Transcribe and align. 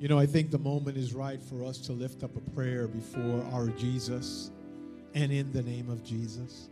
You 0.00 0.08
know, 0.08 0.18
I 0.18 0.26
think 0.26 0.50
the 0.50 0.58
moment 0.58 0.96
is 0.98 1.14
right 1.14 1.40
for 1.40 1.64
us 1.64 1.78
to 1.78 1.92
lift 1.92 2.24
up 2.24 2.36
a 2.36 2.50
prayer 2.50 2.88
before 2.88 3.46
our 3.52 3.68
Jesus 3.68 4.50
and 5.14 5.30
in 5.30 5.52
the 5.52 5.62
name 5.62 5.88
of 5.88 6.02
Jesus. 6.02 6.68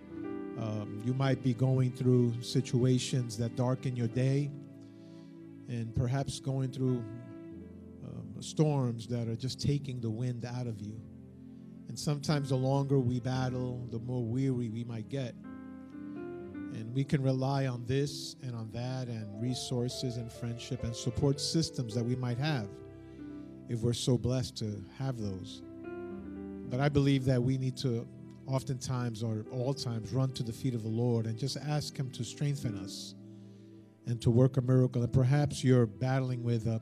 Um, 0.58 1.00
you 1.04 1.14
might 1.14 1.40
be 1.40 1.54
going 1.54 1.92
through 1.92 2.34
situations 2.42 3.38
that 3.38 3.54
darken 3.54 3.94
your 3.94 4.08
day 4.08 4.50
and 5.68 5.94
perhaps 5.94 6.40
going 6.40 6.72
through 6.72 7.02
um, 8.04 8.34
storms 8.40 9.06
that 9.06 9.28
are 9.28 9.36
just 9.36 9.60
taking 9.60 10.00
the 10.00 10.10
wind 10.10 10.44
out 10.44 10.66
of 10.66 10.80
you. 10.80 11.00
And 11.88 11.96
sometimes 11.96 12.48
the 12.48 12.56
longer 12.56 12.98
we 12.98 13.20
battle, 13.20 13.86
the 13.92 14.00
more 14.00 14.24
weary 14.24 14.68
we 14.68 14.82
might 14.82 15.08
get. 15.08 15.34
And 16.74 16.92
we 16.92 17.04
can 17.04 17.22
rely 17.22 17.68
on 17.68 17.84
this 17.86 18.34
and 18.42 18.56
on 18.56 18.68
that 18.72 19.06
and 19.06 19.40
resources 19.40 20.16
and 20.16 20.30
friendship 20.30 20.82
and 20.82 20.94
support 20.94 21.40
systems 21.40 21.94
that 21.94 22.04
we 22.04 22.16
might 22.16 22.38
have 22.38 22.68
if 23.68 23.80
we're 23.80 23.92
so 23.92 24.18
blessed 24.18 24.56
to 24.58 24.84
have 24.98 25.18
those. 25.18 25.62
But 26.68 26.80
I 26.80 26.88
believe 26.88 27.24
that 27.26 27.42
we 27.42 27.58
need 27.58 27.76
to 27.78 28.06
oftentimes 28.46 29.22
or 29.22 29.44
all 29.50 29.74
times 29.74 30.12
run 30.12 30.32
to 30.32 30.42
the 30.42 30.52
feet 30.52 30.74
of 30.74 30.82
the 30.82 30.88
Lord 30.88 31.26
and 31.26 31.38
just 31.38 31.56
ask 31.56 31.96
Him 31.96 32.10
to 32.12 32.24
strengthen 32.24 32.76
us 32.78 33.14
and 34.06 34.20
to 34.22 34.30
work 34.30 34.56
a 34.56 34.62
miracle. 34.62 35.02
And 35.02 35.12
perhaps 35.12 35.62
you're 35.62 35.86
battling 35.86 36.42
with 36.42 36.66
a, 36.66 36.80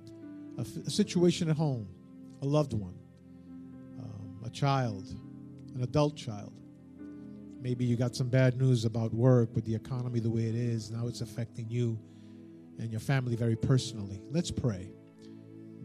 a, 0.58 0.62
a 0.62 0.90
situation 0.90 1.50
at 1.50 1.56
home, 1.56 1.88
a 2.42 2.46
loved 2.46 2.72
one, 2.72 2.94
um, 3.98 4.40
a 4.44 4.50
child, 4.50 5.08
an 5.74 5.82
adult 5.82 6.16
child. 6.16 6.52
Maybe 7.60 7.84
you 7.84 7.96
got 7.96 8.16
some 8.16 8.28
bad 8.28 8.56
news 8.56 8.86
about 8.86 9.12
work 9.12 9.54
with 9.54 9.66
the 9.66 9.74
economy 9.74 10.18
the 10.20 10.30
way 10.30 10.48
it 10.48 10.54
is. 10.54 10.90
Now 10.90 11.08
it's 11.08 11.20
affecting 11.20 11.68
you 11.68 11.98
and 12.78 12.90
your 12.90 13.00
family 13.00 13.36
very 13.36 13.56
personally. 13.56 14.22
Let's 14.30 14.50
pray 14.50 14.88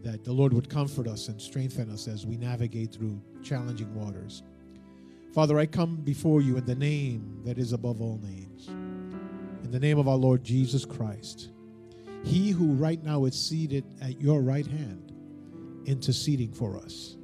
that 0.06 0.22
the 0.22 0.32
Lord 0.32 0.52
would 0.52 0.70
comfort 0.70 1.08
us 1.08 1.26
and 1.26 1.42
strengthen 1.42 1.90
us 1.90 2.06
as 2.06 2.24
we 2.24 2.36
navigate 2.36 2.92
through 2.92 3.20
challenging 3.42 3.92
waters. 3.92 4.44
Father, 5.34 5.58
I 5.58 5.66
come 5.66 5.96
before 5.96 6.40
you 6.40 6.56
in 6.56 6.64
the 6.64 6.76
name 6.76 7.40
that 7.44 7.58
is 7.58 7.72
above 7.72 8.00
all 8.00 8.20
names, 8.22 8.68
in 8.68 9.72
the 9.72 9.80
name 9.80 9.98
of 9.98 10.06
our 10.06 10.14
Lord 10.14 10.44
Jesus 10.44 10.84
Christ, 10.84 11.50
He 12.22 12.50
who 12.50 12.72
right 12.74 13.02
now 13.02 13.24
is 13.24 13.34
seated 13.34 13.84
at 14.00 14.20
your 14.20 14.42
right 14.42 14.66
hand, 14.66 15.12
interceding 15.86 16.52
for 16.52 16.78
us. 16.78 17.16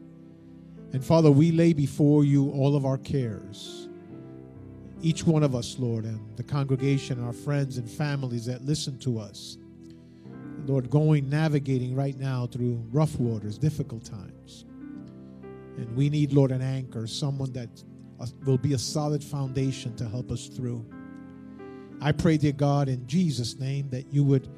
And 0.92 1.05
Father, 1.05 1.30
we 1.30 1.53
lay 1.53 1.72
before 1.72 2.25
you 2.25 2.50
all 2.50 2.75
of 2.75 2.84
our 2.84 2.98
cares. 2.98 3.88
Each 5.03 5.25
one 5.25 5.44
of 5.44 5.55
us, 5.55 5.78
Lord, 5.78 6.05
and 6.05 6.20
the 6.36 6.42
congregation, 6.42 7.22
our 7.22 7.33
friends 7.33 7.78
and 7.78 7.88
families 7.88 8.47
that 8.47 8.64
listen 8.64 8.98
to 8.98 9.20
us. 9.20 9.56
Lord, 10.66 10.91
going, 10.91 11.28
navigating 11.28 11.94
right 11.94 12.18
now 12.18 12.46
through 12.46 12.84
rough 12.91 13.18
waters, 13.18 13.58
difficult 13.58 14.05
times. 14.05 14.64
And 15.77 15.96
we 15.96 16.08
need, 16.08 16.32
Lord, 16.32 16.50
an 16.52 16.62
anchor, 16.62 17.06
someone 17.06 17.52
that 17.52 17.69
will 18.44 18.58
be 18.58 18.74
a 18.74 18.78
solid 18.78 19.22
foundation 19.22 19.96
to 19.96 20.08
help 20.08 20.30
us 20.30 20.46
through. 20.46 20.84
I 22.00 22.12
pray, 22.12 22.36
dear 22.36 22.52
God, 22.52 22.88
in 22.88 23.06
Jesus' 23.06 23.58
name, 23.58 23.88
that 23.91 24.12
you 24.12 24.24
would, 24.24 24.48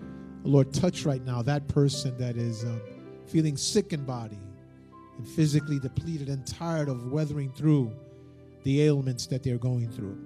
Lord, 0.42 0.72
touch 0.72 1.04
right 1.04 1.24
now 1.24 1.42
that 1.42 1.68
person 1.68 2.16
that 2.18 2.36
is 2.36 2.64
um, 2.64 2.80
feeling 3.26 3.56
sick 3.56 3.92
in 3.92 4.04
body 4.04 4.38
and 5.16 5.28
physically 5.28 5.78
depleted 5.78 6.28
and 6.28 6.46
tired 6.46 6.88
of 6.88 7.12
weathering 7.12 7.52
through 7.52 7.92
the 8.64 8.82
ailments 8.82 9.26
that 9.26 9.42
they're 9.42 9.58
going 9.58 9.90
through. 9.90 10.18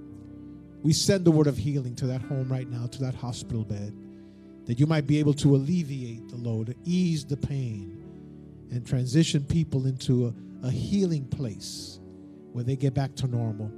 We 0.83 0.93
send 0.93 1.25
the 1.25 1.31
word 1.31 1.49
of 1.49 1.57
healing 1.57 1.97
to 1.97 2.07
that 2.07 2.23
home 2.23 2.51
right 2.51 2.69
now, 2.69 2.87
to 2.87 3.01
that 3.03 3.15
hospital 3.15 3.65
bed, 3.65 3.93
that 4.69 4.79
you 4.79 4.87
might 4.87 5.07
be 5.07 5.19
able 5.19 5.33
to 5.33 5.57
alleviate 5.57 6.29
the 6.29 6.37
load, 6.37 6.77
ease 6.85 7.25
the 7.25 7.39
pain, 7.39 8.05
and 8.71 8.87
transition 8.87 9.43
people 9.43 9.87
into 9.87 10.27
a, 10.27 10.67
a 10.67 10.71
healing 10.71 11.25
place 11.25 12.01
where 12.53 12.63
they 12.63 12.77
get 12.77 12.93
back 12.93 13.15
to 13.15 13.27
normal. 13.27 13.73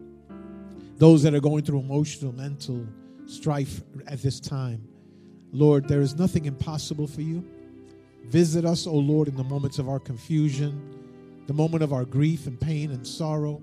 Those 0.97 1.23
that 1.23 1.33
are 1.33 1.41
going 1.41 1.63
through 1.63 1.79
emotional, 1.79 2.33
mental 2.33 2.85
strife 3.27 3.83
at 4.09 4.21
this 4.21 4.41
time, 4.41 4.83
Lord, 5.53 5.87
there 5.87 6.01
is 6.01 6.17
nothing 6.17 6.47
impossible 6.47 7.07
for 7.07 7.23
you. 7.23 7.49
Visit 8.25 8.65
us, 8.65 8.89
O 8.89 8.95
Lord, 8.95 9.29
in 9.29 9.37
the 9.37 9.45
moments 9.45 9.79
of 9.79 9.89
our 9.89 10.01
confusion, 10.01 10.83
the 11.47 11.55
moment 11.55 11.85
of 11.85 11.93
our 11.93 12.05
grief 12.05 12.49
and 12.49 12.61
pain 12.61 12.91
and 12.91 13.07
sorrow, 13.07 13.63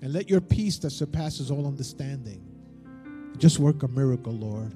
and 0.00 0.12
let 0.12 0.28
your 0.28 0.40
peace 0.40 0.76
that 0.78 0.90
surpasses 0.90 1.52
all 1.52 1.68
understanding 1.68 2.44
just 3.38 3.60
work 3.60 3.84
a 3.84 3.88
miracle, 3.88 4.32
Lord. 4.32 4.74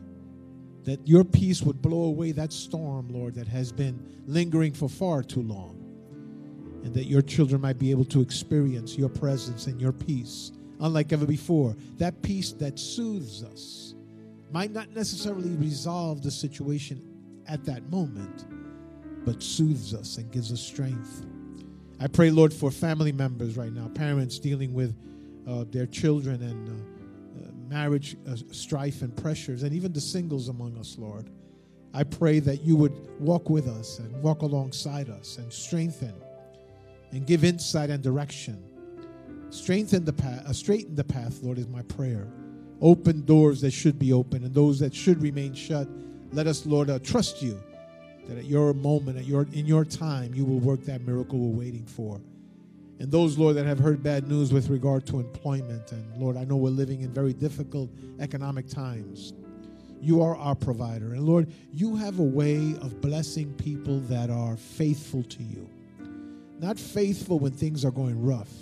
That 0.87 1.07
your 1.07 1.25
peace 1.25 1.63
would 1.63 1.83
blow 1.83 2.05
away 2.05 2.33
that 2.33 2.53
storm, 2.53 3.09
Lord, 3.11 3.35
that 3.35 3.49
has 3.49 3.71
been 3.73 4.01
lingering 4.27 4.73
for 4.73 4.89
far 4.89 5.23
too 5.23 5.43
long 5.43 5.77
and 6.85 6.95
that 6.95 7.07
your 7.07 7.21
children 7.21 7.61
might 7.61 7.81
be 7.81 7.91
able 7.91 8.05
to 8.05 8.21
experience 8.21 8.97
your 8.97 9.09
presence 9.09 9.67
and 9.67 9.81
your 9.81 9.93
peace 9.93 10.53
unlike 10.81 11.13
ever 11.13 11.27
before. 11.27 11.75
That 11.99 12.23
peace 12.23 12.53
that 12.53 12.79
soothes 12.79 13.43
us 13.43 13.95
might 14.53 14.71
not 14.71 14.91
necessarily 14.91 15.51
resolve 15.57 16.23
the 16.23 16.31
situation 16.31 17.03
at 17.49 17.65
that 17.65 17.91
moment, 17.91 18.47
but 19.25 19.43
soothes 19.43 19.95
us 19.95 20.19
and 20.19 20.31
gives 20.31 20.53
us 20.53 20.61
strength. 20.61 21.27
I 21.99 22.07
pray, 22.07 22.31
Lord, 22.31 22.53
for 22.53 22.71
family 22.71 23.13
members 23.13 23.57
right 23.57 23.73
now, 23.73 23.89
parents 23.89 24.39
dealing 24.39 24.73
with 24.73 24.95
uh, 25.49 25.65
their 25.71 25.87
children 25.87 26.43
and 26.43 26.69
uh, 26.69 26.96
marriage 27.69 28.17
uh, 28.29 28.37
strife 28.51 29.03
and 29.03 29.17
pressures, 29.17 29.63
and 29.63 29.75
even 29.75 29.93
the 29.93 30.01
singles 30.01 30.49
among 30.49 30.77
us, 30.79 30.97
Lord. 30.99 31.31
I 31.95 32.05
pray 32.05 32.41
that 32.41 32.63
you 32.63 32.77
would 32.77 32.93
walk 33.21 33.49
with 33.49 33.67
us 33.67 33.99
and 33.99 34.23
walk 34.23 34.43
alongside 34.43 35.09
us 35.09 35.39
and 35.39 35.51
strengthen 35.53 36.15
and 37.13 37.27
give 37.27 37.45
insight 37.45 37.89
and 37.89 38.03
direction. 38.03 38.63
Strengthen 39.51 40.05
the 40.05 40.13
path, 40.13 40.45
uh, 40.47 40.53
straighten 40.53 40.95
the 40.95 41.05
path, 41.05 41.43
Lord, 41.43 41.57
is 41.59 41.69
my 41.69 41.83
prayer. 41.83 42.29
Open 42.83 43.25
doors 43.25 43.63
that 43.63 43.71
should 43.71 43.99
be 43.99 44.13
open 44.13 44.45
and 44.45 44.55
those 44.55 44.79
that 44.81 44.95
should 44.95 45.23
remain 45.23 45.55
shut. 45.55 45.89
Let 46.33 46.47
us, 46.47 46.67
Lord, 46.67 46.91
uh, 46.91 46.99
trust 46.99 47.41
you 47.41 47.59
that 48.29 48.37
at 48.37 48.45
your 48.45 48.75
moment, 48.75 49.17
at 49.17 49.25
your 49.25 49.47
in 49.53 49.67
your 49.67 49.85
time, 49.85 50.35
you 50.35 50.45
will 50.45 50.59
work 50.59 50.83
that 50.83 51.01
miracle 51.03 51.39
we're 51.39 51.59
waiting 51.65 51.87
for. 51.87 52.21
And 52.99 53.13
those, 53.13 53.37
Lord, 53.37 53.57
that 53.57 53.67
have 53.67 53.79
heard 53.79 54.03
bad 54.03 54.27
news 54.27 54.53
with 54.53 54.69
regard 54.69 55.07
to 55.09 55.21
employment, 55.21 55.93
and 55.93 56.17
Lord, 56.17 56.37
I 56.37 56.45
know 56.45 56.57
we're 56.57 56.71
living 56.71 57.03
in 57.03 57.11
very 57.11 57.35
difficult 57.35 57.91
economic 58.21 58.69
times. 58.69 59.35
You 60.01 60.23
are 60.23 60.37
our 60.37 60.55
provider. 60.55 61.13
And 61.13 61.23
Lord, 61.23 61.53
you 61.73 61.97
have 61.97 62.19
a 62.19 62.25
way 62.25 62.75
of 62.81 63.01
blessing 63.01 63.53
people 63.55 64.01
that 64.01 64.31
are 64.31 64.57
faithful 64.57 65.23
to 65.25 65.43
you. 65.43 65.69
Not 66.59 66.79
faithful 66.79 67.39
when 67.39 67.53
things 67.53 67.85
are 67.85 67.91
going 67.91 68.23
rough, 68.25 68.53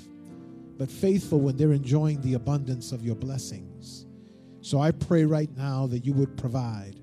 but 0.79 0.91
faithful 0.91 1.41
when 1.41 1.57
they're 1.57 1.73
enjoying 1.73 2.21
the 2.21 2.35
abundance 2.35 2.91
of 2.91 3.05
your 3.05 3.15
blessings. 3.15 4.07
So 4.63 4.81
I 4.81 4.91
pray 4.91 5.25
right 5.25 5.55
now 5.57 5.87
that 5.89 6.05
you 6.05 6.13
would 6.15 6.37
provide 6.37 6.99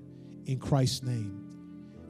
in 0.46 0.58
Christ's 0.58 1.02
name. 1.02 1.38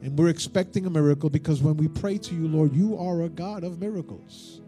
And 0.01 0.17
we're 0.17 0.29
expecting 0.29 0.85
a 0.85 0.89
miracle 0.89 1.29
because 1.29 1.61
when 1.61 1.77
we 1.77 1.87
pray 1.87 2.17
to 2.17 2.35
you, 2.35 2.47
Lord, 2.47 2.73
you 2.73 2.97
are 2.97 3.21
a 3.21 3.29
God 3.29 3.63
of 3.63 3.79
miracles. 3.79 4.62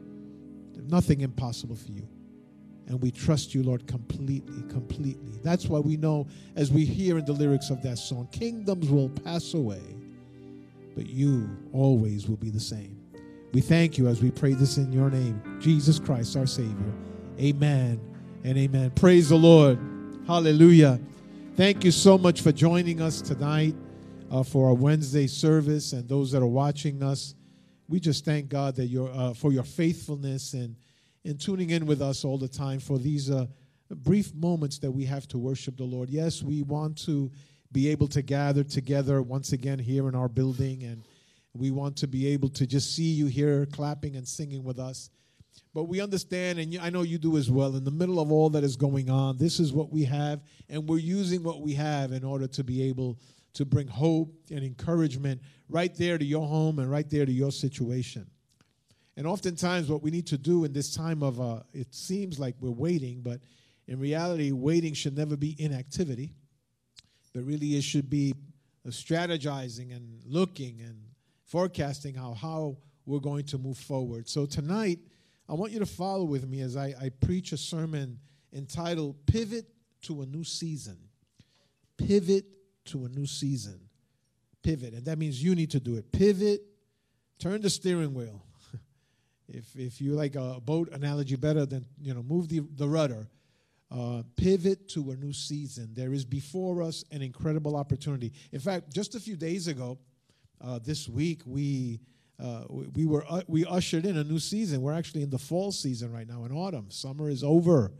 There's 0.75 0.91
nothing 0.91 1.21
impossible 1.21 1.75
for 1.75 1.91
you. 1.91 2.07
And 2.87 3.01
we 3.01 3.09
trust 3.09 3.55
you, 3.55 3.63
Lord, 3.63 3.87
completely, 3.87 4.61
completely. 4.69 5.39
That's 5.43 5.65
why 5.67 5.79
we 5.79 5.97
know, 5.97 6.27
as 6.55 6.71
we 6.71 6.85
hear 6.85 7.17
in 7.17 7.25
the 7.25 7.33
lyrics 7.33 7.69
of 7.69 7.81
that 7.81 7.97
song, 7.97 8.27
kingdoms 8.31 8.89
will 8.89 9.09
pass 9.09 9.55
away, 9.55 9.81
but 10.95 11.07
you 11.07 11.49
always 11.73 12.27
will 12.27 12.37
be 12.37 12.51
the 12.51 12.59
same. 12.59 13.01
We 13.53 13.61
thank 13.61 13.97
you 13.97 14.07
as 14.07 14.21
we 14.21 14.29
pray 14.29 14.53
this 14.53 14.77
in 14.77 14.91
your 14.91 15.09
name, 15.09 15.41
Jesus 15.59 15.97
Christ, 15.97 16.35
our 16.35 16.45
Savior. 16.45 16.93
Amen 17.39 17.99
and 18.43 18.57
amen. 18.57 18.91
Praise 18.91 19.29
the 19.29 19.37
Lord. 19.37 19.79
Hallelujah. 20.27 20.99
Thank 21.55 21.83
you 21.83 21.91
so 21.91 22.17
much 22.17 22.41
for 22.41 22.51
joining 22.51 23.01
us 23.01 23.21
tonight 23.21 23.75
uh, 24.29 24.43
for 24.43 24.67
our 24.67 24.73
Wednesday 24.73 25.25
service 25.25 25.93
and 25.93 26.07
those 26.07 26.31
that 26.33 26.43
are 26.43 26.47
watching 26.47 27.01
us. 27.01 27.33
We 27.87 27.99
just 27.99 28.26
thank 28.26 28.49
God 28.49 28.76
that 28.76 29.11
uh, 29.14 29.34
for 29.34 29.52
your 29.52 29.64
faithfulness 29.64 30.53
and 30.53 30.76
in 31.23 31.37
tuning 31.37 31.72
in 31.72 31.85
with 31.85 32.02
us 32.02 32.23
all 32.23 32.37
the 32.37 32.47
time 32.47 32.79
for 32.79 32.97
these 32.97 33.29
uh, 33.29 33.46
brief 33.90 34.34
moments 34.34 34.79
that 34.79 34.91
we 34.91 35.05
have 35.05 35.28
to 35.29 35.37
worship 35.37 35.78
the 35.78 35.84
Lord. 35.84 36.09
Yes, 36.09 36.41
we 36.41 36.61
want 36.64 36.97
to 37.05 37.32
be 37.72 37.90
able 37.90 38.08
to 38.08 38.22
gather 38.22 38.64
together 38.64 39.22
once 39.22 39.52
again 39.52 39.79
here 39.79 40.08
in 40.08 40.16
our 40.16 40.29
building 40.29 40.84
and 40.84 41.03
we 41.53 41.72
want 41.72 41.96
to 41.97 42.08
be 42.08 42.28
able 42.28 42.49
to 42.49 42.67
just 42.67 42.96
see 42.96 43.11
you 43.11 43.28
here 43.28 43.66
clapping 43.67 44.16
and 44.16 44.28
singing 44.28 44.64
with 44.64 44.78
us. 44.78 45.09
But 45.73 45.85
we 45.85 46.02
understand, 46.02 46.59
and 46.59 46.78
I 46.79 46.90
know 46.90 47.02
you 47.02 47.17
do 47.17 47.38
as 47.38 47.49
well, 47.49 47.76
in 47.76 47.84
the 47.84 47.91
middle 47.91 48.20
of 48.20 48.31
all 48.31 48.49
that 48.52 48.64
is 48.64 48.76
going 48.76 49.09
on, 49.09 49.38
this 49.38 49.59
is 49.59 49.73
what 49.73 49.91
we 49.91 50.03
have, 50.05 50.41
and 50.70 50.88
we're 50.88 50.99
using 50.99 51.43
what 51.43 51.61
we 51.61 51.73
have 51.73 52.11
in 52.11 52.23
order 52.23 52.47
to 52.47 52.64
be 52.64 52.84
able 52.84 53.17
to 53.55 53.66
bring 53.66 53.87
hope 53.87 54.34
and 54.52 54.63
encouragement 54.63 55.41
right 55.69 55.93
there 55.96 56.17
to 56.17 56.25
your 56.25 56.47
home 56.47 56.79
and 56.79 56.90
right 56.90 57.09
there 57.09 57.25
to 57.25 57.31
your 57.31 57.52
situation. 57.52 58.28
And 59.17 59.25
oftentimes, 59.25 59.90
what 59.90 60.03
we 60.03 60.11
need 60.11 60.28
to 60.28 60.37
do 60.37 60.66
in 60.66 60.73
this 60.73 60.93
time 60.93 61.23
of, 61.23 61.40
uh, 61.40 61.61
it 61.73 61.93
seems 61.93 62.37
like 62.37 62.55
we're 62.59 62.72
waiting, 62.72 63.22
but 63.22 63.40
in 63.87 63.99
reality, 63.99 64.52
waiting 64.52 64.93
should 64.93 65.16
never 65.16 65.37
be 65.37 65.55
inactivity, 65.57 66.34
but 67.34 67.43
really 67.43 67.75
it 67.75 67.84
should 67.84 68.09
be 68.09 68.34
strategizing 68.87 69.96
and 69.96 70.22
looking 70.25 70.81
and 70.81 70.97
forecasting 71.46 72.13
how, 72.13 72.34
how 72.34 72.78
we're 73.05 73.19
going 73.19 73.46
to 73.46 73.57
move 73.57 73.78
forward. 73.78 74.28
So 74.28 74.46
tonight, 74.46 74.99
I 75.47 75.53
want 75.53 75.72
you 75.72 75.79
to 75.79 75.85
follow 75.85 76.25
with 76.25 76.47
me 76.47 76.61
as 76.61 76.75
I, 76.75 76.93
I 77.02 77.09
preach 77.09 77.52
a 77.52 77.57
sermon 77.57 78.19
entitled 78.52 79.16
Pivot 79.28 79.66
to 80.03 80.22
a 80.22 80.25
New 80.25 80.43
Season. 80.43 80.97
Pivot 81.97 82.46
to 82.85 83.05
a 83.05 83.09
new 83.09 83.26
season. 83.26 83.79
Pivot. 84.64 84.93
And 84.93 85.05
that 85.05 85.17
means 85.17 85.43
you 85.43 85.55
need 85.55 85.72
to 85.72 85.79
do 85.79 85.96
it. 85.96 86.11
Pivot, 86.11 86.61
turn 87.40 87.61
the 87.61 87.70
steering 87.70 88.14
wheel. 88.14 88.43
if, 89.47 89.76
if 89.76 90.02
you 90.02 90.14
like 90.14 90.35
a 90.35 90.59
boat 90.59 90.90
analogy 90.91 91.35
better 91.35 91.66
then 91.66 91.85
you 92.02 92.14
know, 92.14 92.23
move 92.23 92.49
the, 92.49 92.61
the 92.76 92.87
rudder. 92.87 93.28
Uh, 93.91 94.23
pivot 94.35 94.90
to 94.90 95.11
a 95.11 95.16
new 95.16 95.32
season. 95.32 95.90
There 95.93 96.11
is 96.11 96.26
before 96.26 96.82
us 96.82 97.03
an 97.11 97.22
incredible 97.22 97.76
opportunity. 97.76 98.34
In 98.52 98.59
fact, 98.59 98.91
just 98.91 99.14
a 99.14 99.20
few 99.20 99.35
days 99.35 99.67
ago, 99.67 99.99
uh, 100.59 100.79
this 100.79 101.08
week, 101.08 101.41
we 101.46 101.99
uh, 102.43 102.64
we, 102.70 102.88
we, 102.88 103.05
were 103.05 103.26
uh, 103.29 103.41
we 103.47 103.66
ushered 103.66 104.05
in 104.05 104.17
a 104.17 104.23
new 104.23 104.40
season. 104.40 104.81
We're 104.81 104.93
actually 104.93 105.23
in 105.23 105.29
the 105.29 105.38
fall 105.38 105.72
season 105.72 106.11
right 106.11 106.28
now, 106.28 106.43
in 106.46 106.52
autumn. 106.52 106.88
Summer 106.90 107.29
is 107.29 107.43
over. 107.43 107.91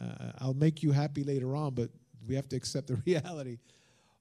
Uh, 0.00 0.32
I'll 0.38 0.54
make 0.54 0.82
you 0.82 0.92
happy 0.92 1.24
later 1.24 1.56
on, 1.56 1.74
but 1.74 1.90
we 2.26 2.34
have 2.34 2.48
to 2.50 2.56
accept 2.56 2.88
the 2.88 2.94
reality. 3.06 3.58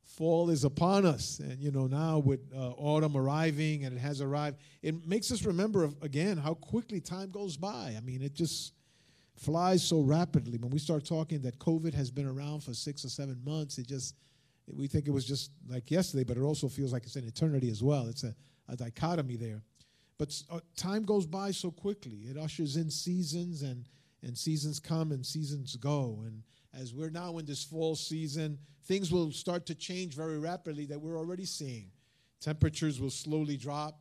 Fall 0.03 0.50
is 0.50 0.63
upon 0.63 1.06
us, 1.06 1.39
and 1.39 1.59
you 1.59 1.71
know 1.71 1.88
now 1.88 2.19
with 2.19 2.42
uh, 2.53 2.71
autumn 2.71 3.15
arriving, 3.15 3.86
and 3.86 3.95
it 3.95 4.00
has 4.00 4.19
arrived. 4.19 4.57
It 4.81 5.07
makes 5.07 5.31
us 5.31 5.45
remember 5.45 5.89
again 6.01 6.38
how 6.38 6.53
quickly 6.56 7.00
time 7.00 7.31
goes 7.31 7.56
by. 7.56 7.95
I 7.98 8.01
mean, 8.01 8.21
it 8.21 8.33
just 8.33 8.74
flies 9.36 9.83
so 9.83 10.01
rapidly. 10.01 10.57
When 10.57 10.69
we 10.69 10.80
start 10.80 11.06
talking 11.06 11.42
that 11.42 11.57
COVID 11.59 11.94
has 11.94 12.12
been 12.12 12.27
around 12.27 12.62
for 12.62 12.74
six 12.74 13.06
or 13.06 13.09
seven 13.09 13.42
months, 13.44 13.77
it 13.77 13.88
just 13.88 14.15
we 14.68 14.88
think 14.88 15.07
it 15.07 15.12
was 15.12 15.25
just 15.25 15.51
like 15.68 15.89
yesterday, 15.89 16.24
but 16.24 16.38
it 16.38 16.42
also 16.42 16.68
feels 16.68 16.94
like 16.94 17.04
it's 17.06 17.15
an 17.15 17.27
eternity 17.27 17.69
as 17.69 17.81
well. 17.81 18.07
It's 18.07 18.24
a, 18.24 18.36
a 18.68 18.75
dichotomy 18.75 19.36
there. 19.36 19.63
But 20.18 20.39
uh, 20.51 20.59
time 20.75 21.04
goes 21.04 21.25
by 21.25 21.51
so 21.51 21.71
quickly. 21.71 22.25
It 22.30 22.38
ushers 22.38 22.75
in 22.75 22.92
seasons, 22.92 23.63
and 23.63 23.88
and 24.24 24.38
seasons 24.38 24.80
come 24.80 25.12
and 25.12 25.25
seasons 25.25 25.75
go. 25.77 26.21
And 26.25 26.44
as 26.79 26.94
we're 26.94 27.09
now 27.09 27.38
in 27.38 27.45
this 27.45 27.63
fall 27.63 27.95
season, 27.95 28.57
things 28.85 29.12
will 29.12 29.31
start 29.31 29.65
to 29.65 29.75
change 29.75 30.15
very 30.15 30.39
rapidly 30.39 30.85
that 30.85 31.00
we're 31.00 31.18
already 31.18 31.45
seeing. 31.45 31.91
Temperatures 32.39 33.00
will 33.00 33.09
slowly 33.09 33.57
drop. 33.57 34.00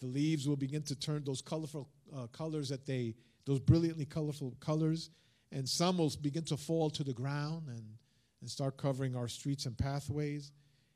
The 0.00 0.06
leaves 0.06 0.48
will 0.48 0.56
begin 0.56 0.82
to 0.84 0.96
turn 0.96 1.24
those 1.24 1.42
colorful 1.42 1.88
uh, 2.16 2.26
colors 2.28 2.70
that 2.70 2.86
they, 2.86 3.14
those 3.44 3.60
brilliantly 3.60 4.06
colorful 4.06 4.56
colors, 4.60 5.10
and 5.52 5.68
some 5.68 5.98
will 5.98 6.12
begin 6.22 6.44
to 6.44 6.56
fall 6.56 6.90
to 6.90 7.04
the 7.04 7.12
ground 7.12 7.68
and, 7.68 7.84
and 8.40 8.48
start 8.50 8.78
covering 8.78 9.14
our 9.14 9.28
streets 9.28 9.66
and 9.66 9.76
pathways. 9.76 10.52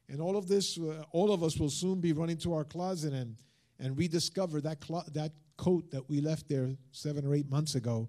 And 0.08 0.20
all 0.20 0.36
of 0.36 0.48
this, 0.48 0.78
uh, 0.78 1.02
all 1.12 1.32
of 1.32 1.42
us 1.42 1.58
will 1.58 1.70
soon 1.70 2.00
be 2.00 2.12
running 2.12 2.38
to 2.38 2.54
our 2.54 2.64
closet 2.64 3.12
and, 3.12 3.36
and 3.78 3.96
rediscover 3.98 4.60
that, 4.62 4.80
clo- 4.80 5.04
that 5.12 5.32
coat 5.56 5.90
that 5.90 6.08
we 6.08 6.20
left 6.20 6.48
there 6.48 6.70
seven 6.92 7.26
or 7.26 7.34
eight 7.34 7.50
months 7.50 7.74
ago 7.74 8.08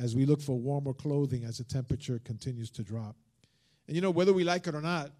as 0.00 0.14
we 0.14 0.24
look 0.24 0.40
for 0.40 0.56
warmer 0.58 0.92
clothing 0.92 1.44
as 1.44 1.58
the 1.58 1.64
temperature 1.64 2.20
continues 2.24 2.70
to 2.70 2.82
drop. 2.82 3.16
And 3.86 3.96
you 3.96 4.02
know, 4.02 4.10
whether 4.10 4.32
we 4.32 4.44
like 4.44 4.66
it 4.66 4.74
or 4.74 4.80
not, 4.80 5.10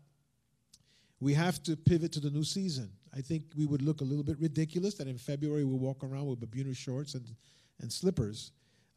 we 1.20 1.34
have 1.34 1.62
to 1.64 1.76
pivot 1.76 2.12
to 2.12 2.20
the 2.20 2.30
new 2.30 2.44
season. 2.44 2.90
I 3.16 3.20
think 3.20 3.42
we 3.56 3.66
would 3.66 3.82
look 3.82 4.00
a 4.00 4.04
little 4.04 4.22
bit 4.22 4.38
ridiculous 4.38 4.94
that 4.94 5.08
in 5.08 5.18
February 5.18 5.64
we 5.64 5.74
walk 5.74 6.04
around 6.04 6.26
with 6.26 6.40
Bermuda 6.40 6.74
shorts 6.74 7.14
and, 7.14 7.26
and 7.80 7.92
slippers 7.92 8.52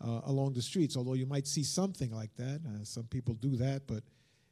uh, 0.05 0.21
along 0.25 0.53
the 0.53 0.61
streets, 0.61 0.97
although 0.97 1.13
you 1.13 1.25
might 1.25 1.47
see 1.47 1.63
something 1.63 2.11
like 2.11 2.35
that. 2.35 2.61
Uh, 2.65 2.83
some 2.83 3.05
people 3.05 3.33
do 3.35 3.55
that, 3.55 3.87
but 3.87 4.03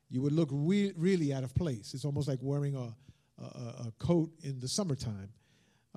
you 0.09 0.21
would 0.21 0.31
look 0.31 0.49
re- 0.51 0.93
really 0.95 1.33
out 1.33 1.43
of 1.43 1.53
place. 1.53 1.93
It's 1.93 2.05
almost 2.05 2.27
like 2.27 2.39
wearing 2.41 2.75
a, 2.75 2.95
a, 3.43 3.87
a 3.87 3.93
coat 3.99 4.31
in 4.43 4.59
the 4.59 4.67
summertime. 4.67 5.29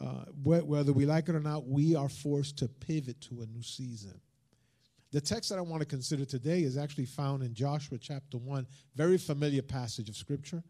Uh, 0.00 0.25
wh- 0.43 0.67
whether 0.69 0.93
we 0.93 1.06
like 1.06 1.29
it 1.29 1.34
or 1.34 1.40
not, 1.40 1.67
we 1.67 1.94
are 1.94 2.08
forced 2.08 2.58
to 2.58 2.69
pivot 2.69 3.20
to 3.23 3.43
a 3.43 3.46
new 3.46 3.62
season. 3.62 4.20
The 5.12 5.20
text 5.20 5.50
that 5.50 5.59
I 5.59 5.62
want 5.62 5.81
to 5.81 5.87
consider 5.87 6.25
today 6.25 6.62
is 6.62 6.79
actually 6.79 7.05
found 7.05 7.43
in 7.43 7.53
Joshua 7.53 7.99
chapter 7.99 8.38
1, 8.38 8.67
very 8.97 9.19
familiar 9.19 9.61
passage 9.61 10.09
of 10.09 10.17
scripture. 10.17 10.62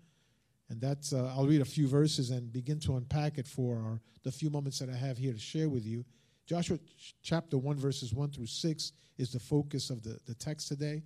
And 0.68 0.80
that's, 0.80 1.12
uh, 1.12 1.32
I'll 1.36 1.46
read 1.46 1.60
a 1.60 1.66
few 1.66 1.86
verses 1.86 2.30
and 2.30 2.52
begin 2.52 2.80
to 2.80 2.96
unpack 2.96 3.38
it 3.38 3.46
for 3.46 3.76
our, 3.76 4.00
the 4.24 4.32
few 4.32 4.50
moments 4.50 4.80
that 4.80 4.90
I 4.90 4.96
have 4.96 5.16
here 5.16 5.32
to 5.32 5.38
share 5.38 5.68
with 5.68 5.86
you. 5.86 6.04
Joshua 6.46 6.80
chapter 7.22 7.56
1, 7.56 7.76
verses 7.76 8.12
1 8.12 8.30
through 8.30 8.46
6 8.46 8.92
is 9.16 9.32
the 9.32 9.38
focus 9.38 9.90
of 9.90 10.02
the, 10.02 10.18
the 10.26 10.34
text 10.34 10.66
today. 10.66 11.02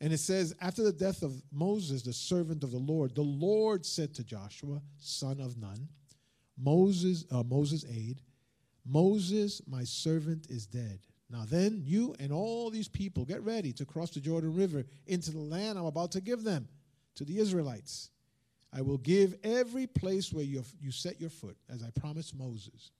And 0.00 0.12
it 0.12 0.18
says, 0.18 0.52
After 0.60 0.82
the 0.82 0.92
death 0.92 1.22
of 1.22 1.40
Moses, 1.52 2.02
the 2.02 2.12
servant 2.12 2.64
of 2.64 2.72
the 2.72 2.78
Lord, 2.78 3.14
the 3.14 3.22
Lord 3.22 3.86
said 3.86 4.14
to 4.14 4.24
Joshua, 4.24 4.82
son 4.98 5.40
of 5.40 5.56
Nun, 5.56 5.88
Moses, 6.60 7.24
uh, 7.30 7.44
Moses' 7.44 7.84
aide, 7.84 8.20
Moses, 8.84 9.62
my 9.68 9.84
servant, 9.84 10.48
is 10.50 10.66
dead. 10.66 10.98
Now 11.30 11.44
then, 11.46 11.82
you 11.84 12.14
and 12.18 12.32
all 12.32 12.70
these 12.70 12.88
people 12.88 13.24
get 13.24 13.42
ready 13.42 13.72
to 13.74 13.84
cross 13.84 14.10
the 14.10 14.20
Jordan 14.20 14.54
River 14.54 14.84
into 15.06 15.30
the 15.30 15.38
land 15.38 15.78
I'm 15.78 15.84
about 15.84 16.12
to 16.12 16.20
give 16.20 16.42
them 16.42 16.68
to 17.16 17.24
the 17.24 17.38
Israelites. 17.38 18.10
I 18.72 18.82
will 18.82 18.98
give 18.98 19.34
every 19.44 19.86
place 19.86 20.32
where 20.32 20.44
you, 20.44 20.62
you 20.80 20.90
set 20.90 21.20
your 21.20 21.30
foot, 21.30 21.56
as 21.68 21.82
I 21.82 21.90
promised 21.98 22.36
Moses. 22.36 22.92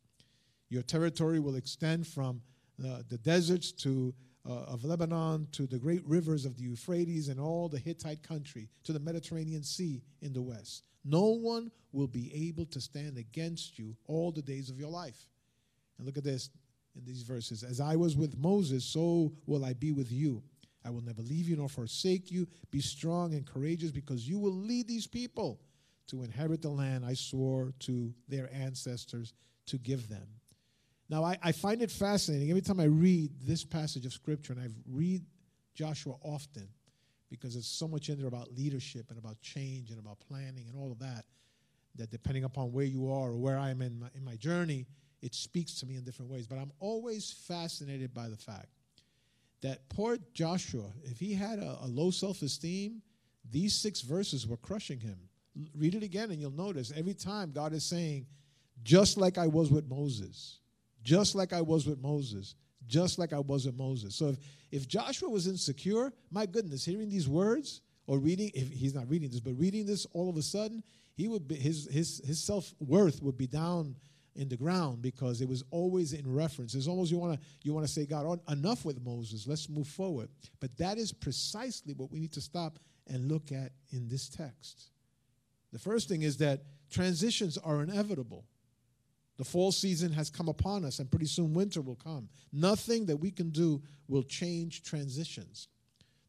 Your 0.69 0.82
territory 0.82 1.40
will 1.40 1.56
extend 1.56 2.06
from 2.06 2.42
uh, 2.84 3.02
the 3.08 3.19
deserts 3.19 3.72
to, 3.72 4.14
uh, 4.48 4.52
of 4.52 4.84
Lebanon 4.84 5.48
to 5.52 5.66
the 5.66 5.78
great 5.78 6.06
rivers 6.06 6.44
of 6.44 6.56
the 6.56 6.64
Euphrates 6.64 7.28
and 7.28 7.40
all 7.40 7.69
the 7.69 7.78
Hittite 7.78 8.22
country 8.22 8.69
to 8.84 8.92
the 8.92 9.00
Mediterranean 9.00 9.62
Sea 9.62 10.02
in 10.20 10.32
the 10.32 10.42
west. 10.42 10.84
No 11.04 11.28
one 11.28 11.70
will 11.92 12.06
be 12.06 12.30
able 12.48 12.66
to 12.66 12.80
stand 12.80 13.16
against 13.16 13.78
you 13.78 13.96
all 14.06 14.30
the 14.30 14.42
days 14.42 14.69
of 14.69 14.78
your 14.78 14.90
life. 14.90 15.26
And 15.96 16.06
look 16.06 16.19
at 16.19 16.25
this 16.25 16.50
in 16.98 17.04
these 17.04 17.22
verses. 17.22 17.62
As 17.62 17.80
I 17.80 17.96
was 17.96 18.16
with 18.16 18.36
Moses, 18.36 18.84
so 18.84 19.32
will 19.46 19.64
I 19.64 19.72
be 19.72 19.92
with 19.92 20.12
you. 20.12 20.42
I 20.84 20.90
will 20.90 21.02
never 21.02 21.22
leave 21.22 21.48
you 21.48 21.56
nor 21.56 21.68
forsake 21.68 22.30
you. 22.30 22.46
Be 22.70 22.80
strong 22.80 23.34
and 23.34 23.46
courageous 23.46 23.90
because 23.90 24.28
you 24.28 24.38
will 24.38 24.52
lead 24.52 24.88
these 24.88 25.06
people 25.06 25.60
to 26.08 26.22
inherit 26.22 26.62
the 26.62 26.70
land 26.70 27.04
I 27.04 27.14
swore 27.14 27.72
to 27.80 28.12
their 28.28 28.48
ancestors 28.52 29.34
to 29.66 29.78
give 29.78 30.08
them. 30.08 30.26
Now, 31.10 31.24
I, 31.24 31.38
I 31.42 31.52
find 31.52 31.82
it 31.82 31.90
fascinating 31.90 32.50
every 32.50 32.62
time 32.62 32.80
I 32.80 32.84
read 32.84 33.30
this 33.40 33.64
passage 33.64 34.04
of 34.04 34.12
Scripture, 34.12 34.52
and 34.52 34.62
I 34.62 34.68
read 34.86 35.22
Joshua 35.74 36.14
often 36.22 36.68
because 37.30 37.54
there's 37.54 37.66
so 37.66 37.88
much 37.88 38.08
in 38.08 38.18
there 38.18 38.28
about 38.28 38.52
leadership 38.54 39.06
and 39.10 39.18
about 39.18 39.40
change 39.40 39.90
and 39.90 39.98
about 39.98 40.18
planning 40.20 40.66
and 40.68 40.76
all 40.76 40.90
of 40.90 40.98
that, 40.98 41.24
that 41.96 42.10
depending 42.10 42.44
upon 42.44 42.73
where 42.73 42.84
you 42.84 43.11
are 43.11 43.30
or 43.30 43.37
where 43.37 43.58
I 43.58 43.70
am 43.70 43.82
in 43.82 44.00
my, 44.00 44.08
in 44.14 44.25
my 44.25 44.37
journey, 44.37 44.87
it 45.22 45.34
speaks 45.34 45.80
to 45.80 45.87
me 45.87 45.96
in 45.96 46.04
different 46.04 46.30
ways. 46.30 46.46
But 46.46 46.58
I'm 46.58 46.72
always 46.80 47.32
fascinated 47.46 48.14
by 48.14 48.28
the 48.28 48.37
fact 48.37 48.68
that 49.62 49.88
poor 49.88 50.18
Joshua, 50.34 50.90
if 51.04 51.18
he 51.18 51.34
had 51.34 51.58
a, 51.58 51.78
a 51.82 51.87
low 51.87 52.10
self 52.10 52.42
esteem, 52.42 53.02
these 53.50 53.75
six 53.75 54.00
verses 54.00 54.46
were 54.46 54.56
crushing 54.56 55.00
him. 55.00 55.18
read 55.75 55.94
it 55.94 56.02
again, 56.02 56.30
and 56.30 56.40
you'll 56.40 56.50
notice 56.50 56.92
every 56.94 57.14
time 57.14 57.50
God 57.52 57.72
is 57.72 57.84
saying, 57.84 58.26
just 58.82 59.16
like 59.16 59.38
I 59.38 59.46
was 59.46 59.70
with 59.70 59.88
Moses, 59.88 60.60
just 61.02 61.34
like 61.34 61.52
I 61.52 61.60
was 61.60 61.87
with 61.87 62.00
Moses, 62.00 62.54
just 62.87 63.18
like 63.18 63.32
I 63.32 63.40
was 63.40 63.66
with 63.66 63.76
Moses. 63.76 64.14
So 64.14 64.28
if, 64.28 64.38
if 64.70 64.88
Joshua 64.88 65.28
was 65.28 65.46
insecure, 65.46 66.12
my 66.30 66.46
goodness, 66.46 66.84
hearing 66.84 67.08
these 67.08 67.28
words 67.28 67.80
or 68.06 68.18
reading, 68.18 68.50
if 68.54 68.70
he's 68.70 68.94
not 68.94 69.08
reading 69.08 69.30
this, 69.30 69.40
but 69.40 69.58
reading 69.58 69.87
this 69.87 70.06
all 70.12 70.28
of 70.30 70.37
a 70.37 70.42
sudden, 70.42 70.82
he 71.14 71.26
would 71.26 71.48
be, 71.48 71.56
his, 71.56 71.88
his, 71.90 72.22
his 72.25 72.38
self 72.38 72.72
worth 72.78 73.22
would 73.22 73.37
be 73.37 73.46
down 73.46 73.96
in 74.38 74.49
the 74.49 74.57
ground 74.57 75.02
because 75.02 75.40
it 75.40 75.49
was 75.49 75.64
always 75.71 76.12
in 76.12 76.33
reference. 76.33 76.75
It's 76.75 76.87
almost 76.87 77.11
you 77.11 77.18
want 77.18 77.38
to 77.38 77.47
you 77.62 77.75
want 77.75 77.87
to 77.87 77.92
say, 77.92 78.07
God, 78.07 78.40
enough 78.49 78.85
with 78.85 79.04
Moses. 79.04 79.47
Let's 79.47 79.68
move 79.68 79.88
forward. 79.88 80.28
But 80.61 80.76
that 80.78 80.97
is 80.97 81.12
precisely 81.12 81.92
what 81.92 82.11
we 82.12 82.21
need 82.21 82.33
to 82.35 82.40
stop 82.40 82.78
and 83.09 83.28
look 83.28 83.50
at 83.50 83.73
in 83.90 84.09
this 84.09 84.28
text. 84.28 84.90
The 85.73 85.78
first 85.78 86.09
thing 86.09 86.23
is 86.23 86.38
that 86.38 86.62
transitions 86.88 87.59
are 87.59 87.83
inevitable. 87.83 88.45
The 89.38 89.45
fall 89.45 89.73
season 89.73 90.12
has 90.12 90.30
come 90.30 90.49
upon 90.49 90.85
us, 90.85 90.99
and 90.99 91.11
pretty 91.11 91.26
soon 91.26 91.54
winter 91.54 91.80
will 91.80 91.97
come. 91.97 92.28
Nothing 92.52 93.07
that 93.07 93.18
we 93.18 93.30
can 93.30 93.50
do 93.50 93.83
will 94.09 94.23
change 94.23 94.83
transitions. 94.83 95.68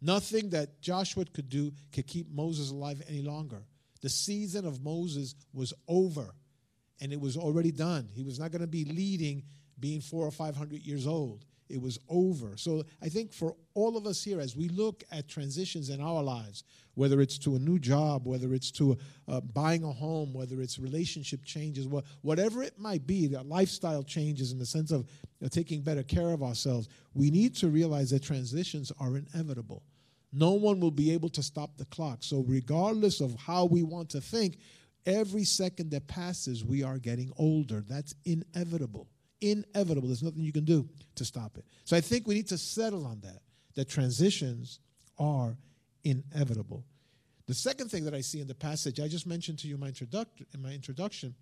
Nothing 0.02 0.50
that 0.50 0.82
Joshua 0.82 1.26
could 1.26 1.50
do 1.50 1.74
could 1.92 2.08
keep 2.08 2.32
Moses 2.32 2.72
alive 2.72 3.02
any 3.08 3.22
longer. 3.22 3.64
The 4.02 4.10
season 4.10 4.66
of 4.66 4.84
Moses 4.84 5.36
was 5.54 5.74
over 5.88 6.34
and 7.02 7.14
it 7.14 7.20
was 7.20 7.38
already 7.38 7.72
done. 7.72 8.10
He 8.14 8.24
was 8.24 8.40
not 8.40 8.52
going 8.52 8.62
to 8.62 8.68
be 8.68 8.86
leading 8.86 9.44
being 9.80 10.02
four 10.02 10.26
or 10.26 10.32
five 10.32 10.56
hundred 10.56 10.82
years 10.82 11.08
old. 11.08 11.46
It 11.70 11.80
was 11.80 12.00
over. 12.10 12.58
So 12.58 12.84
I 13.02 13.10
think 13.10 13.32
for 13.32 13.56
all 13.76 13.96
of 13.96 14.08
us 14.08 14.24
here, 14.24 14.40
as 14.40 14.56
we 14.56 14.70
look 14.70 15.04
at 15.12 15.28
transitions 15.28 15.90
in 15.90 16.02
our 16.02 16.24
lives, 16.24 16.64
whether 16.96 17.22
it's 17.22 17.38
to 17.38 17.56
a 17.56 17.60
new 17.60 17.78
job, 17.78 18.26
whether 18.26 18.54
it's 18.56 18.72
to 18.72 18.98
uh, 19.28 19.40
buying 19.40 19.84
a 19.84 19.92
home, 19.92 20.34
whether 20.34 20.62
it's 20.62 20.80
relationship 20.80 21.46
changes, 21.46 21.88
whatever 22.24 22.64
it 22.64 22.80
might 22.80 23.06
be, 23.06 23.28
the 23.28 23.44
lifestyle 23.44 24.02
changes 24.02 24.52
in 24.52 24.58
the 24.58 24.66
sense 24.66 24.92
of 24.92 25.08
uh, 25.46 25.48
taking 25.48 25.82
better 25.82 26.04
care 26.04 26.32
of 26.32 26.42
ourselves, 26.42 26.90
we 27.14 27.30
need 27.30 27.56
to 27.56 27.70
realize 27.70 28.10
that 28.10 28.24
transitions 28.24 28.92
are 29.00 29.16
inevitable. 29.16 29.84
No 30.34 30.52
one 30.52 30.80
will 30.80 30.92
be 30.92 31.12
able 31.12 31.30
to 31.30 31.44
stop 31.44 31.78
the 31.78 31.86
clock. 31.86 32.20
So, 32.22 32.44
regardless 32.48 33.22
of 33.22 33.36
how 33.36 33.66
we 33.66 33.84
want 33.84 34.10
to 34.10 34.22
think, 34.22 34.58
Every 35.10 35.44
second 35.44 35.90
that 35.92 36.08
passes, 36.08 36.64
we 36.64 36.84
are 36.84 37.00
getting 37.00 37.32
older. 37.38 37.84
That's 37.88 38.14
inevitable. 38.26 39.08
inevitable. 39.42 40.08
There's 40.08 40.22
nothing 40.24 40.44
you 40.44 40.52
can 40.54 40.66
do 40.66 40.88
to 41.16 41.26
stop 41.26 41.58
it. 41.58 41.66
So 41.86 41.98
I 41.98 42.02
think 42.02 42.28
we 42.28 42.36
need 42.36 42.48
to 42.50 42.58
settle 42.58 43.06
on 43.06 43.20
that, 43.22 43.42
that 43.76 43.90
transitions 43.90 44.80
are 45.18 45.58
inevitable. 46.04 46.86
The 47.48 47.54
second 47.56 47.90
thing 47.90 48.04
that 48.06 48.14
I 48.14 48.22
see 48.22 48.42
in 48.42 48.48
the 48.48 48.54
passage, 48.54 49.00
I 49.00 49.08
just 49.08 49.26
mentioned 49.26 49.58
to 49.60 49.68
you 49.68 49.74
in 49.74 49.80
my, 49.80 49.88
introduct- 49.88 50.44
in 50.54 50.62
my 50.62 50.72
introduction, 50.72 51.34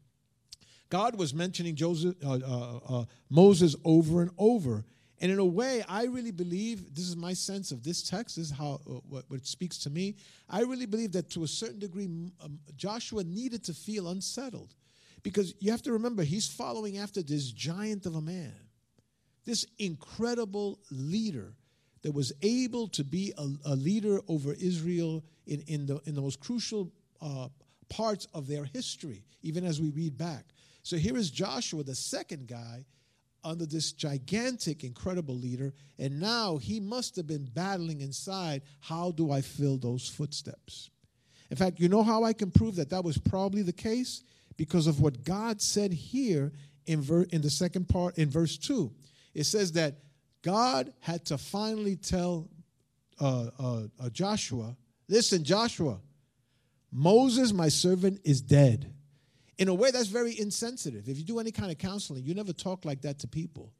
God 0.90 1.18
was 1.18 1.34
mentioning 1.34 1.76
Joseph, 1.76 2.16
uh, 2.26 2.32
uh, 2.32 2.80
uh, 2.88 3.06
Moses 3.30 3.76
over 3.84 4.22
and 4.22 4.32
over. 4.38 4.86
And 5.20 5.32
in 5.32 5.40
a 5.40 5.46
way, 5.46 5.84
I 5.90 6.06
really 6.06 6.32
believe 6.32 6.94
this 6.94 7.08
is 7.08 7.16
my 7.16 7.34
sense 7.34 7.72
of 7.72 7.84
this 7.84 8.04
text. 8.04 8.36
This 8.36 8.52
is 8.52 8.52
how 8.52 8.82
uh, 8.88 9.00
what, 9.10 9.26
what 9.30 9.46
speaks 9.48 9.78
to 9.80 9.90
me. 9.90 10.16
I 10.48 10.62
really 10.62 10.86
believe 10.86 11.12
that 11.14 11.30
to 11.32 11.44
a 11.44 11.48
certain 11.48 11.80
degree, 11.80 12.06
um, 12.40 12.60
Joshua 12.76 13.24
needed 13.24 13.64
to 13.64 13.74
feel 13.74 14.10
unsettled, 14.10 14.76
because 15.24 15.56
you 15.60 15.72
have 15.72 15.82
to 15.84 15.94
remember 15.94 16.24
he's 16.24 16.48
following 16.48 17.00
after 17.00 17.24
this 17.24 17.52
giant 17.52 18.06
of 18.06 18.16
a 18.16 18.22
man, 18.22 18.54
this 19.46 19.66
incredible 19.80 20.80
leader 20.92 21.56
that 22.04 22.14
was 22.14 22.32
able 22.44 22.88
to 22.90 23.04
be 23.04 23.34
a, 23.38 23.48
a 23.66 23.76
leader 23.76 24.20
over 24.28 24.54
Israel 24.54 25.24
in, 25.48 25.64
in, 25.68 25.86
the, 25.88 26.00
in 26.06 26.14
the 26.14 26.22
most 26.22 26.40
crucial 26.40 26.92
uh, 27.22 27.48
parts 27.90 28.28
of 28.36 28.48
their 28.48 28.66
history, 28.66 29.24
even 29.42 29.66
as 29.66 29.82
we 29.82 29.90
read 29.90 30.16
back. 30.16 30.46
So 30.84 30.96
here 30.96 31.18
is 31.18 31.32
Joshua, 31.32 31.84
the 31.84 31.96
second 31.96 32.48
guy, 32.48 32.86
under 33.48 33.66
this 33.66 33.94
gigantic, 33.94 34.84
incredible 34.84 35.36
leader, 35.36 35.74
and 35.98 36.20
now 36.20 36.58
he 36.58 36.80
must 36.80 37.16
have 37.16 37.25
been 37.25 37.46
battling 37.46 38.01
inside 38.01 38.62
how 38.82 39.12
do 39.12 39.32
I 39.32 39.42
fill 39.42 39.77
those 39.77 40.10
footsteps? 40.10 40.89
In 41.50 41.56
fact, 41.56 41.80
you 41.80 41.88
know 41.88 42.04
how 42.04 42.25
I 42.25 42.34
can 42.34 42.51
prove 42.51 42.75
that 42.75 42.89
that 42.89 43.06
was 43.06 43.18
probably 43.18 43.62
the 43.62 43.72
case? 43.72 44.24
Because 44.58 44.86
of 44.86 45.00
what 45.00 45.24
God 45.24 45.62
said 45.62 45.94
here 45.94 46.51
in, 46.88 47.01
ver- 47.01 47.27
in 47.32 47.42
the 47.42 47.50
second 47.50 47.88
part, 47.88 48.18
in 48.18 48.30
verse 48.30 48.58
2. 48.58 48.92
It 49.34 49.46
says 49.46 49.72
that 49.74 49.96
God 50.42 50.92
had 51.00 51.25
to 51.27 51.38
finally 51.38 51.96
tell 51.96 52.50
uh, 53.20 53.50
uh, 53.58 53.82
uh, 54.00 54.10
Joshua, 54.10 54.75
listen, 55.08 55.44
Joshua, 55.44 56.00
Moses, 56.92 57.54
my 57.54 57.70
servant, 57.70 58.20
is 58.24 58.42
dead. 58.42 58.94
In 59.58 59.68
a 59.70 59.74
way, 59.74 59.92
that's 59.92 60.08
very 60.08 60.40
insensitive. 60.40 61.10
If 61.10 61.18
you 61.18 61.24
do 61.24 61.40
any 61.40 61.52
kind 61.52 61.72
of 61.72 61.78
counseling, 61.78 62.24
you 62.24 62.36
never 62.36 62.54
talk 62.54 62.86
like 62.86 63.02
that 63.02 63.20
to 63.20 63.28
people. 63.28 63.72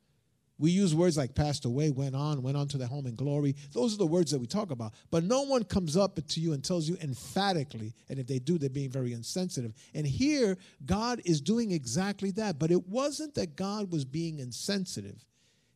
We 0.60 0.72
use 0.72 0.96
words 0.96 1.18
like 1.18 1.36
passed 1.36 1.66
away, 1.66 1.92
went 1.92 2.16
on, 2.16 2.42
went 2.42 2.58
on 2.58 2.68
to 2.70 2.80
their 2.80 2.88
home 2.88 3.06
in 3.06 3.14
glory. 3.14 3.56
Those 3.74 3.94
are 3.94 3.98
the 3.98 4.08
words 4.08 4.32
that 4.32 4.40
we 4.40 4.48
talk 4.48 4.72
about. 4.72 4.94
But 5.12 5.24
no 5.24 5.44
one 5.44 5.64
comes 5.64 5.96
up 5.96 6.16
to 6.16 6.40
you 6.40 6.54
and 6.54 6.64
tells 6.64 6.90
you 6.90 6.98
emphatically, 7.02 7.94
and 8.10 8.18
if 8.18 8.26
they 8.26 8.40
do, 8.40 8.58
they're 8.58 8.70
being 8.70 8.90
very 8.90 9.14
insensitive. 9.14 9.74
And 9.94 10.08
here, 10.08 10.58
God 10.86 11.22
is 11.26 11.42
doing 11.42 11.72
exactly 11.72 12.32
that. 12.32 12.58
But 12.58 12.72
it 12.72 12.88
wasn't 12.88 13.36
that 13.36 13.56
God 13.56 13.92
was 13.92 14.04
being 14.04 14.40
insensitive. 14.40 15.24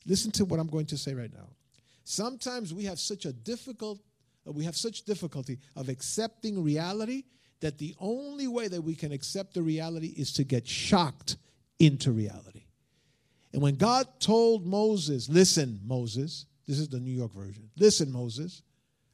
Listen 0.08 0.32
to 0.32 0.46
what 0.46 0.60
I'm 0.60 0.68
going 0.68 0.88
to 0.88 0.98
say 0.98 1.14
right 1.14 1.32
now. 1.32 1.50
Sometimes 2.04 2.74
we 2.74 2.86
have 2.86 3.00
such 3.00 3.26
a 3.26 3.34
difficult, 3.34 4.00
we 4.46 4.66
have 4.66 4.76
such 4.76 5.04
difficulty 5.04 5.60
of 5.76 5.90
accepting 5.90 6.64
reality 6.64 7.26
that 7.62 7.78
the 7.78 7.96
only 8.00 8.48
way 8.48 8.68
that 8.68 8.82
we 8.82 8.96
can 8.96 9.12
accept 9.12 9.54
the 9.54 9.62
reality 9.62 10.14
is 10.18 10.34
to 10.34 10.44
get 10.44 10.68
shocked 10.68 11.38
into 11.80 12.12
reality. 12.12 12.66
And 13.54 13.62
when 13.62 13.76
God 13.76 14.08
told 14.20 14.66
Moses, 14.66 15.30
listen, 15.30 15.80
Moses, 15.84 16.46
this 16.68 16.80
is 16.80 16.90
the 16.90 17.00
New 17.00 17.12
York 17.12 17.34
version. 17.34 17.70
Listen, 17.78 18.12
Moses. 18.12 18.64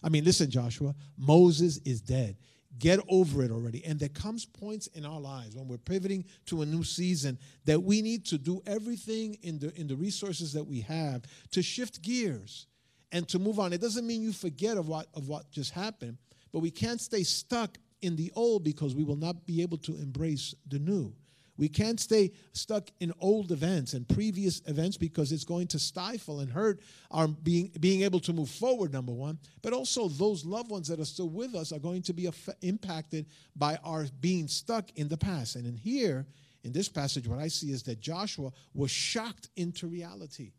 I 0.04 0.10
mean, 0.10 0.24
listen, 0.24 0.50
Joshua, 0.50 0.94
Moses 1.18 1.80
is 1.86 2.02
dead. 2.02 2.38
Get 2.78 3.00
over 3.10 3.44
it 3.44 3.50
already. 3.50 3.84
And 3.84 4.00
there 4.00 4.10
comes 4.10 4.46
points 4.46 4.88
in 4.88 5.06
our 5.06 5.20
lives 5.20 5.56
when 5.56 5.68
we're 5.68 5.78
pivoting 5.78 6.26
to 6.46 6.62
a 6.62 6.66
new 6.66 6.84
season 6.84 7.40
that 7.66 7.82
we 7.82 8.04
need 8.04 8.26
to 8.28 8.38
do 8.38 8.62
everything 8.68 9.38
in 9.42 9.58
the 9.58 9.74
in 9.80 9.88
the 9.88 9.96
resources 9.96 10.54
that 10.54 10.64
we 10.64 10.82
have 10.82 11.24
to 11.52 11.64
shift 11.64 12.04
gears 12.04 12.68
and 13.12 13.28
to 13.30 13.40
move 13.40 13.58
on. 13.58 13.74
It 13.74 13.82
doesn't 13.82 14.06
mean 14.06 14.22
you 14.22 14.32
forget 14.32 14.78
of 14.78 14.88
what 14.88 15.08
of 15.16 15.28
what 15.28 15.50
just 15.50 15.72
happened, 15.72 16.18
but 16.52 16.60
we 16.60 16.70
can't 16.70 17.02
stay 17.02 17.24
stuck 17.24 17.80
in 18.02 18.16
the 18.16 18.32
old 18.36 18.64
because 18.64 18.96
we 18.96 19.04
will 19.04 19.16
not 19.16 19.46
be 19.46 19.62
able 19.62 19.78
to 19.80 19.96
embrace 19.96 20.54
the 20.68 20.80
new. 20.80 21.14
We 21.58 21.70
can't 21.70 22.00
stay 22.00 22.32
stuck 22.54 22.90
in 23.00 23.12
old 23.20 23.52
events 23.52 23.94
and 23.94 24.08
previous 24.08 24.62
events 24.68 24.96
because 24.96 25.32
it's 25.32 25.44
going 25.44 25.68
to 25.68 25.80
stifle 25.80 26.40
and 26.40 26.52
hurt 26.52 26.82
our 27.10 27.28
being, 27.28 27.72
being 27.80 28.04
able 28.04 28.20
to 28.22 28.34
move 28.34 28.50
forward, 28.50 28.94
number 28.94 29.12
one. 29.12 29.40
But 29.64 29.74
also, 29.74 30.08
those 30.08 30.46
loved 30.46 30.70
ones 30.70 30.88
that 30.88 31.00
are 31.00 31.06
still 31.06 31.30
with 31.30 31.56
us 31.56 31.72
are 31.72 31.80
going 31.80 32.04
to 32.04 32.14
be 32.14 32.30
impacted 32.62 33.26
by 33.56 33.80
our 33.84 34.06
being 34.22 34.48
stuck 34.48 34.92
in 34.96 35.08
the 35.08 35.18
past. 35.18 35.56
And 35.56 35.66
in 35.66 35.76
here, 35.76 36.28
in 36.64 36.74
this 36.74 36.90
passage, 36.90 37.28
what 37.28 37.40
I 37.40 37.48
see 37.48 37.72
is 37.72 37.84
that 37.84 38.00
Joshua 38.00 38.52
was 38.74 38.92
shocked 38.92 39.50
into 39.56 39.88
reality. 39.88 40.52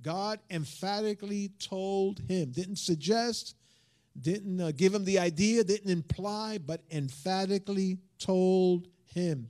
God 0.00 0.38
emphatically 0.50 1.50
told 1.58 2.20
him, 2.20 2.52
didn't 2.52 2.76
suggest, 2.76 3.54
didn't 4.20 4.60
uh, 4.60 4.72
give 4.76 4.94
him 4.94 5.04
the 5.04 5.18
idea, 5.18 5.64
didn't 5.64 5.90
imply, 5.90 6.58
but 6.58 6.82
emphatically 6.90 7.98
told 8.18 8.88
him, 9.04 9.48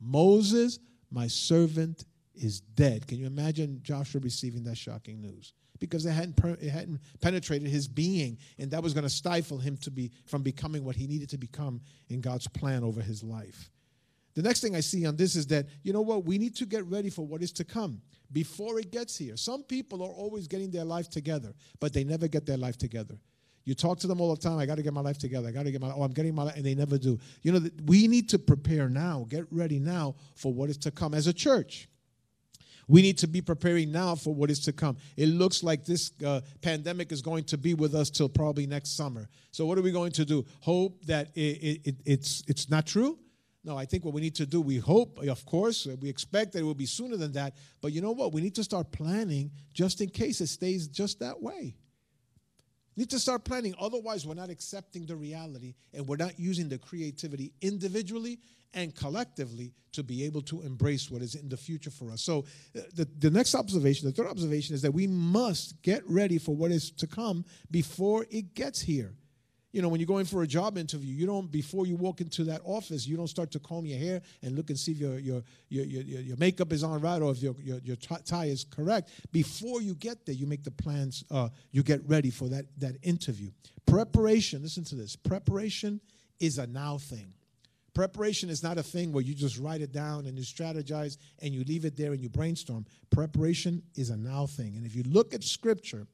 Moses, 0.00 0.78
my 1.10 1.26
servant, 1.26 2.04
is 2.34 2.60
dead. 2.60 3.06
Can 3.06 3.18
you 3.18 3.26
imagine 3.26 3.80
Joshua 3.82 4.20
receiving 4.20 4.64
that 4.64 4.76
shocking 4.76 5.20
news? 5.20 5.52
Because 5.78 6.04
it 6.04 6.12
hadn't, 6.12 6.38
it 6.60 6.70
hadn't 6.70 7.00
penetrated 7.20 7.68
his 7.68 7.88
being, 7.88 8.38
and 8.58 8.70
that 8.70 8.82
was 8.82 8.92
going 8.92 9.04
to 9.04 9.10
stifle 9.10 9.58
him 9.58 9.76
to 9.78 9.90
be 9.90 10.10
from 10.26 10.42
becoming 10.42 10.84
what 10.84 10.96
he 10.96 11.06
needed 11.06 11.30
to 11.30 11.38
become 11.38 11.80
in 12.08 12.20
God's 12.20 12.46
plan 12.48 12.84
over 12.84 13.00
his 13.00 13.22
life. 13.22 13.70
The 14.34 14.42
next 14.42 14.60
thing 14.60 14.76
I 14.76 14.80
see 14.80 15.06
on 15.06 15.16
this 15.16 15.34
is 15.36 15.46
that, 15.48 15.66
you 15.82 15.92
know 15.92 16.02
what, 16.02 16.24
we 16.24 16.38
need 16.38 16.54
to 16.56 16.66
get 16.66 16.84
ready 16.86 17.10
for 17.10 17.26
what 17.26 17.42
is 17.42 17.52
to 17.52 17.64
come 17.64 18.00
before 18.32 18.78
it 18.78 18.92
gets 18.92 19.16
here. 19.18 19.36
Some 19.36 19.64
people 19.64 20.02
are 20.02 20.10
always 20.10 20.46
getting 20.46 20.70
their 20.70 20.84
life 20.84 21.10
together, 21.10 21.52
but 21.80 21.92
they 21.92 22.04
never 22.04 22.28
get 22.28 22.46
their 22.46 22.56
life 22.56 22.78
together. 22.78 23.16
You 23.70 23.76
talk 23.76 24.00
to 24.00 24.08
them 24.08 24.20
all 24.20 24.34
the 24.34 24.40
time. 24.40 24.58
I 24.58 24.66
got 24.66 24.78
to 24.78 24.82
get 24.82 24.92
my 24.92 25.00
life 25.00 25.16
together. 25.16 25.46
I 25.46 25.52
got 25.52 25.62
to 25.62 25.70
get 25.70 25.80
my. 25.80 25.92
Oh, 25.92 26.02
I'm 26.02 26.10
getting 26.10 26.34
my 26.34 26.42
life, 26.42 26.56
and 26.56 26.66
they 26.66 26.74
never 26.74 26.98
do. 26.98 27.20
You 27.42 27.52
know, 27.52 27.70
we 27.86 28.08
need 28.08 28.28
to 28.30 28.38
prepare 28.40 28.88
now. 28.88 29.26
Get 29.28 29.46
ready 29.52 29.78
now 29.78 30.16
for 30.34 30.52
what 30.52 30.70
is 30.70 30.76
to 30.78 30.90
come 30.90 31.14
as 31.14 31.28
a 31.28 31.32
church. 31.32 31.88
We 32.88 33.00
need 33.00 33.16
to 33.18 33.28
be 33.28 33.40
preparing 33.40 33.92
now 33.92 34.16
for 34.16 34.34
what 34.34 34.50
is 34.50 34.58
to 34.64 34.72
come. 34.72 34.96
It 35.16 35.26
looks 35.26 35.62
like 35.62 35.84
this 35.84 36.10
uh, 36.26 36.40
pandemic 36.62 37.12
is 37.12 37.22
going 37.22 37.44
to 37.44 37.56
be 37.56 37.74
with 37.74 37.94
us 37.94 38.10
till 38.10 38.28
probably 38.28 38.66
next 38.66 38.96
summer. 38.96 39.28
So, 39.52 39.66
what 39.66 39.78
are 39.78 39.82
we 39.82 39.92
going 39.92 40.10
to 40.12 40.24
do? 40.24 40.44
Hope 40.62 41.04
that 41.04 41.28
it, 41.36 41.80
it, 41.84 41.94
it's 42.04 42.42
it's 42.48 42.68
not 42.70 42.86
true? 42.88 43.20
No, 43.62 43.78
I 43.78 43.84
think 43.84 44.04
what 44.04 44.14
we 44.14 44.20
need 44.20 44.34
to 44.34 44.46
do, 44.46 44.60
we 44.60 44.78
hope, 44.78 45.20
of 45.20 45.46
course, 45.46 45.86
we 46.00 46.08
expect 46.08 46.54
that 46.54 46.58
it 46.58 46.64
will 46.64 46.74
be 46.74 46.86
sooner 46.86 47.16
than 47.16 47.30
that. 47.32 47.54
But 47.80 47.92
you 47.92 48.00
know 48.00 48.10
what? 48.10 48.32
We 48.32 48.40
need 48.40 48.56
to 48.56 48.64
start 48.64 48.90
planning 48.90 49.52
just 49.72 50.00
in 50.00 50.10
case 50.10 50.40
it 50.40 50.48
stays 50.48 50.88
just 50.88 51.20
that 51.20 51.40
way 51.40 51.76
need 53.00 53.10
to 53.10 53.18
start 53.18 53.44
planning. 53.44 53.74
Otherwise, 53.80 54.26
we're 54.26 54.34
not 54.34 54.50
accepting 54.50 55.06
the 55.06 55.16
reality 55.16 55.74
and 55.94 56.06
we're 56.06 56.16
not 56.16 56.38
using 56.38 56.68
the 56.68 56.78
creativity 56.78 57.52
individually 57.62 58.38
and 58.74 58.94
collectively 58.94 59.72
to 59.92 60.04
be 60.04 60.24
able 60.24 60.42
to 60.42 60.60
embrace 60.62 61.10
what 61.10 61.22
is 61.22 61.34
in 61.34 61.48
the 61.48 61.56
future 61.56 61.90
for 61.90 62.12
us. 62.12 62.22
So, 62.22 62.44
uh, 62.76 62.82
the, 62.94 63.08
the 63.18 63.30
next 63.30 63.54
observation, 63.54 64.06
the 64.06 64.12
third 64.12 64.28
observation, 64.28 64.74
is 64.74 64.82
that 64.82 64.92
we 64.92 65.06
must 65.06 65.80
get 65.82 66.08
ready 66.08 66.38
for 66.38 66.54
what 66.54 66.70
is 66.70 66.90
to 66.92 67.06
come 67.06 67.44
before 67.70 68.26
it 68.30 68.54
gets 68.54 68.80
here. 68.80 69.14
You 69.72 69.82
know, 69.82 69.88
when 69.88 70.00
you're 70.00 70.06
going 70.06 70.24
for 70.24 70.42
a 70.42 70.46
job 70.46 70.76
interview, 70.76 71.14
you 71.14 71.26
don't 71.26 71.50
before 71.50 71.86
you 71.86 71.94
walk 71.94 72.20
into 72.20 72.44
that 72.44 72.60
office, 72.64 73.06
you 73.06 73.16
don't 73.16 73.28
start 73.28 73.52
to 73.52 73.60
comb 73.60 73.86
your 73.86 73.98
hair 73.98 74.20
and 74.42 74.56
look 74.56 74.70
and 74.70 74.78
see 74.78 74.92
if 74.92 74.98
your 74.98 75.18
your 75.18 75.42
your 75.68 75.84
your, 75.84 76.20
your 76.20 76.36
makeup 76.38 76.72
is 76.72 76.82
on 76.82 77.00
right 77.00 77.22
or 77.22 77.30
if 77.30 77.42
your 77.42 77.54
your, 77.60 77.78
your 77.78 77.96
tie 77.96 78.46
is 78.46 78.64
correct. 78.64 79.10
Before 79.30 79.80
you 79.80 79.94
get 79.94 80.26
there, 80.26 80.34
you 80.34 80.46
make 80.46 80.64
the 80.64 80.72
plans. 80.72 81.24
Uh, 81.30 81.50
you 81.70 81.82
get 81.82 82.00
ready 82.08 82.30
for 82.30 82.48
that 82.48 82.66
that 82.78 82.96
interview. 83.02 83.50
Preparation. 83.86 84.62
Listen 84.62 84.84
to 84.84 84.96
this. 84.96 85.14
Preparation 85.14 86.00
is 86.40 86.58
a 86.58 86.66
now 86.66 86.98
thing. 86.98 87.32
Preparation 87.94 88.50
is 88.50 88.62
not 88.62 88.78
a 88.78 88.82
thing 88.82 89.12
where 89.12 89.22
you 89.22 89.34
just 89.34 89.58
write 89.58 89.80
it 89.80 89.92
down 89.92 90.26
and 90.26 90.38
you 90.38 90.44
strategize 90.44 91.18
and 91.42 91.52
you 91.52 91.64
leave 91.64 91.84
it 91.84 91.96
there 91.96 92.12
and 92.12 92.20
you 92.22 92.28
brainstorm. 92.28 92.86
Preparation 93.10 93.82
is 93.96 94.10
a 94.10 94.16
now 94.16 94.46
thing. 94.46 94.76
And 94.76 94.86
if 94.86 94.94
you 94.94 95.02
look 95.04 95.34
at 95.34 95.42
scripture, 95.42 96.06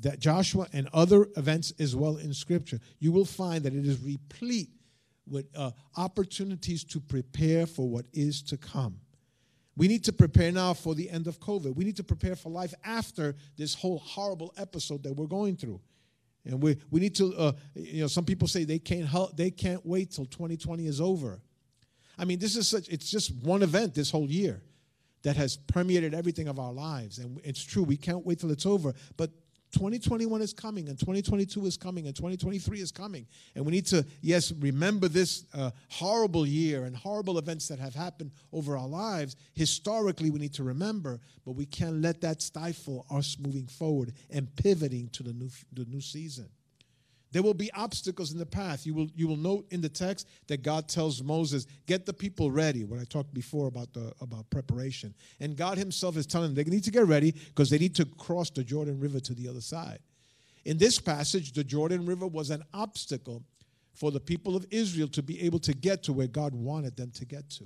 that 0.00 0.18
Joshua 0.18 0.66
and 0.72 0.88
other 0.92 1.28
events 1.36 1.72
as 1.78 1.94
well 1.94 2.16
in 2.16 2.32
Scripture, 2.32 2.80
you 2.98 3.12
will 3.12 3.24
find 3.24 3.64
that 3.64 3.74
it 3.74 3.86
is 3.86 4.00
replete 4.02 4.70
with 5.28 5.46
uh, 5.56 5.70
opportunities 5.96 6.84
to 6.84 7.00
prepare 7.00 7.66
for 7.66 7.88
what 7.88 8.06
is 8.12 8.42
to 8.42 8.56
come. 8.56 9.00
We 9.76 9.88
need 9.88 10.04
to 10.04 10.12
prepare 10.12 10.52
now 10.52 10.74
for 10.74 10.94
the 10.94 11.08
end 11.08 11.26
of 11.26 11.40
COVID. 11.40 11.74
We 11.74 11.84
need 11.84 11.96
to 11.96 12.04
prepare 12.04 12.36
for 12.36 12.50
life 12.50 12.74
after 12.84 13.36
this 13.56 13.74
whole 13.74 13.98
horrible 13.98 14.52
episode 14.56 15.02
that 15.04 15.14
we're 15.14 15.26
going 15.26 15.56
through. 15.56 15.80
And 16.44 16.62
we, 16.62 16.76
we 16.90 17.00
need 17.00 17.14
to, 17.16 17.34
uh, 17.36 17.52
you 17.74 18.02
know, 18.02 18.06
some 18.06 18.24
people 18.24 18.48
say 18.48 18.64
they 18.64 18.78
can't 18.78 19.06
help, 19.06 19.36
they 19.36 19.50
can't 19.50 19.84
wait 19.84 20.10
till 20.10 20.26
2020 20.26 20.86
is 20.86 21.00
over. 21.00 21.40
I 22.18 22.24
mean, 22.24 22.38
this 22.38 22.56
is 22.56 22.68
such, 22.68 22.88
it's 22.88 23.10
just 23.10 23.32
one 23.42 23.62
event 23.62 23.94
this 23.94 24.10
whole 24.10 24.30
year 24.30 24.62
that 25.22 25.36
has 25.36 25.56
permeated 25.56 26.14
everything 26.14 26.48
of 26.48 26.58
our 26.58 26.72
lives. 26.72 27.18
And 27.18 27.40
it's 27.44 27.62
true, 27.62 27.82
we 27.82 27.96
can't 27.96 28.24
wait 28.24 28.40
till 28.40 28.50
it's 28.50 28.66
over. 28.66 28.94
But 29.16 29.30
2021 29.72 30.42
is 30.42 30.52
coming 30.52 30.88
and 30.88 30.98
2022 30.98 31.66
is 31.66 31.76
coming 31.76 32.06
and 32.06 32.16
2023 32.16 32.80
is 32.80 32.90
coming. 32.90 33.26
And 33.54 33.64
we 33.64 33.72
need 33.72 33.86
to, 33.86 34.04
yes, 34.20 34.52
remember 34.52 35.08
this 35.08 35.44
uh, 35.54 35.70
horrible 35.88 36.46
year 36.46 36.84
and 36.84 36.96
horrible 36.96 37.38
events 37.38 37.68
that 37.68 37.78
have 37.78 37.94
happened 37.94 38.32
over 38.52 38.76
our 38.76 38.88
lives. 38.88 39.36
Historically, 39.54 40.30
we 40.30 40.38
need 40.38 40.54
to 40.54 40.64
remember, 40.64 41.20
but 41.44 41.52
we 41.52 41.66
can't 41.66 42.02
let 42.02 42.20
that 42.22 42.42
stifle 42.42 43.06
us 43.10 43.36
moving 43.38 43.66
forward 43.66 44.12
and 44.30 44.54
pivoting 44.56 45.08
to 45.10 45.22
the 45.22 45.32
new, 45.32 45.50
the 45.72 45.84
new 45.84 46.00
season. 46.00 46.48
There 47.32 47.42
will 47.42 47.54
be 47.54 47.72
obstacles 47.74 48.32
in 48.32 48.38
the 48.38 48.46
path. 48.46 48.84
You 48.84 48.94
will, 48.94 49.06
you 49.14 49.28
will 49.28 49.36
note 49.36 49.66
in 49.70 49.80
the 49.80 49.88
text 49.88 50.26
that 50.48 50.62
God 50.62 50.88
tells 50.88 51.22
Moses, 51.22 51.66
get 51.86 52.04
the 52.04 52.12
people 52.12 52.50
ready. 52.50 52.84
What 52.84 52.98
I 52.98 53.04
talked 53.04 53.32
before 53.32 53.68
about, 53.68 53.92
the, 53.92 54.12
about 54.20 54.50
preparation. 54.50 55.14
And 55.38 55.56
God 55.56 55.78
himself 55.78 56.16
is 56.16 56.26
telling 56.26 56.54
them 56.54 56.64
they 56.64 56.70
need 56.70 56.84
to 56.84 56.90
get 56.90 57.06
ready 57.06 57.32
because 57.32 57.70
they 57.70 57.78
need 57.78 57.94
to 57.96 58.04
cross 58.04 58.50
the 58.50 58.64
Jordan 58.64 58.98
River 58.98 59.20
to 59.20 59.34
the 59.34 59.48
other 59.48 59.60
side. 59.60 60.00
In 60.64 60.76
this 60.76 60.98
passage, 60.98 61.52
the 61.52 61.64
Jordan 61.64 62.04
River 62.04 62.26
was 62.26 62.50
an 62.50 62.64
obstacle 62.74 63.44
for 63.92 64.10
the 64.10 64.20
people 64.20 64.56
of 64.56 64.66
Israel 64.70 65.08
to 65.08 65.22
be 65.22 65.40
able 65.42 65.58
to 65.60 65.72
get 65.72 66.02
to 66.04 66.12
where 66.12 66.26
God 66.26 66.54
wanted 66.54 66.96
them 66.96 67.10
to 67.12 67.24
get 67.24 67.48
to. 67.50 67.64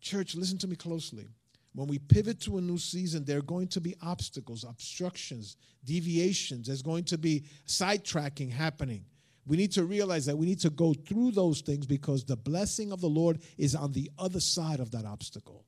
Church, 0.00 0.34
listen 0.34 0.58
to 0.58 0.68
me 0.68 0.76
closely. 0.76 1.26
When 1.72 1.86
we 1.86 1.98
pivot 1.98 2.40
to 2.42 2.58
a 2.58 2.60
new 2.60 2.78
season, 2.78 3.24
there 3.24 3.38
are 3.38 3.42
going 3.42 3.68
to 3.68 3.80
be 3.80 3.94
obstacles, 4.02 4.64
obstructions, 4.64 5.56
deviations. 5.84 6.66
There's 6.66 6.82
going 6.82 7.04
to 7.04 7.18
be 7.18 7.44
sidetracking 7.66 8.50
happening. 8.50 9.04
We 9.46 9.56
need 9.56 9.72
to 9.72 9.84
realize 9.84 10.26
that 10.26 10.36
we 10.36 10.46
need 10.46 10.60
to 10.60 10.70
go 10.70 10.94
through 10.94 11.32
those 11.32 11.60
things 11.60 11.86
because 11.86 12.24
the 12.24 12.36
blessing 12.36 12.92
of 12.92 13.00
the 13.00 13.08
Lord 13.08 13.40
is 13.56 13.74
on 13.74 13.92
the 13.92 14.10
other 14.18 14.40
side 14.40 14.80
of 14.80 14.90
that 14.90 15.04
obstacle. 15.04 15.64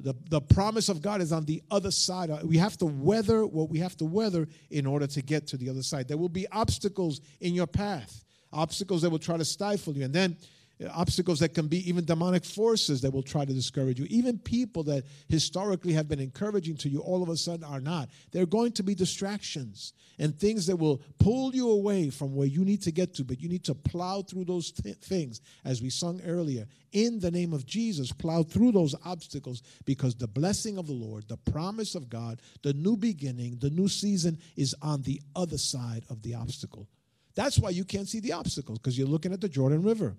The, 0.00 0.14
the 0.30 0.40
promise 0.40 0.88
of 0.88 1.02
God 1.02 1.20
is 1.20 1.30
on 1.30 1.44
the 1.44 1.62
other 1.70 1.90
side. 1.90 2.30
We 2.42 2.56
have 2.56 2.78
to 2.78 2.86
weather 2.86 3.46
what 3.46 3.68
we 3.68 3.78
have 3.80 3.96
to 3.98 4.06
weather 4.06 4.48
in 4.70 4.86
order 4.86 5.06
to 5.06 5.22
get 5.22 5.46
to 5.48 5.58
the 5.58 5.68
other 5.68 5.82
side. 5.82 6.08
There 6.08 6.16
will 6.16 6.30
be 6.30 6.48
obstacles 6.48 7.20
in 7.40 7.54
your 7.54 7.66
path, 7.66 8.24
obstacles 8.50 9.02
that 9.02 9.10
will 9.10 9.18
try 9.18 9.36
to 9.36 9.44
stifle 9.44 9.94
you. 9.94 10.04
And 10.04 10.14
then 10.14 10.38
obstacles 10.92 11.40
that 11.40 11.54
can 11.54 11.68
be 11.68 11.88
even 11.88 12.04
demonic 12.04 12.44
forces 12.44 13.00
that 13.02 13.12
will 13.12 13.22
try 13.22 13.44
to 13.44 13.52
discourage 13.52 13.98
you. 13.98 14.06
Even 14.08 14.38
people 14.38 14.82
that 14.84 15.04
historically 15.28 15.92
have 15.92 16.08
been 16.08 16.20
encouraging 16.20 16.76
to 16.78 16.88
you 16.88 17.00
all 17.00 17.22
of 17.22 17.28
a 17.28 17.36
sudden 17.36 17.64
are 17.64 17.80
not. 17.80 18.08
They're 18.32 18.46
going 18.46 18.72
to 18.72 18.82
be 18.82 18.94
distractions 18.94 19.92
and 20.18 20.34
things 20.34 20.66
that 20.66 20.76
will 20.76 21.02
pull 21.18 21.54
you 21.54 21.70
away 21.70 22.10
from 22.10 22.34
where 22.34 22.46
you 22.46 22.64
need 22.64 22.82
to 22.82 22.92
get 22.92 23.14
to, 23.14 23.24
but 23.24 23.40
you 23.40 23.48
need 23.48 23.64
to 23.64 23.74
plow 23.74 24.22
through 24.22 24.44
those 24.44 24.70
th- 24.70 24.96
things, 24.96 25.40
as 25.64 25.82
we 25.82 25.90
sung 25.90 26.20
earlier. 26.26 26.66
In 26.92 27.20
the 27.20 27.30
name 27.30 27.52
of 27.52 27.66
Jesus, 27.66 28.12
plow 28.12 28.42
through 28.42 28.72
those 28.72 28.94
obstacles 29.04 29.62
because 29.84 30.14
the 30.14 30.28
blessing 30.28 30.78
of 30.78 30.86
the 30.86 30.92
Lord, 30.92 31.28
the 31.28 31.36
promise 31.36 31.94
of 31.94 32.08
God, 32.08 32.40
the 32.62 32.72
new 32.74 32.96
beginning, 32.96 33.58
the 33.58 33.70
new 33.70 33.88
season 33.88 34.38
is 34.56 34.74
on 34.82 35.02
the 35.02 35.20
other 35.36 35.58
side 35.58 36.04
of 36.10 36.22
the 36.22 36.34
obstacle. 36.34 36.88
That's 37.34 37.58
why 37.58 37.70
you 37.70 37.84
can't 37.84 38.08
see 38.08 38.20
the 38.20 38.32
obstacles 38.32 38.78
because 38.78 38.98
you're 38.98 39.06
looking 39.06 39.32
at 39.32 39.40
the 39.40 39.48
Jordan 39.48 39.82
River. 39.82 40.16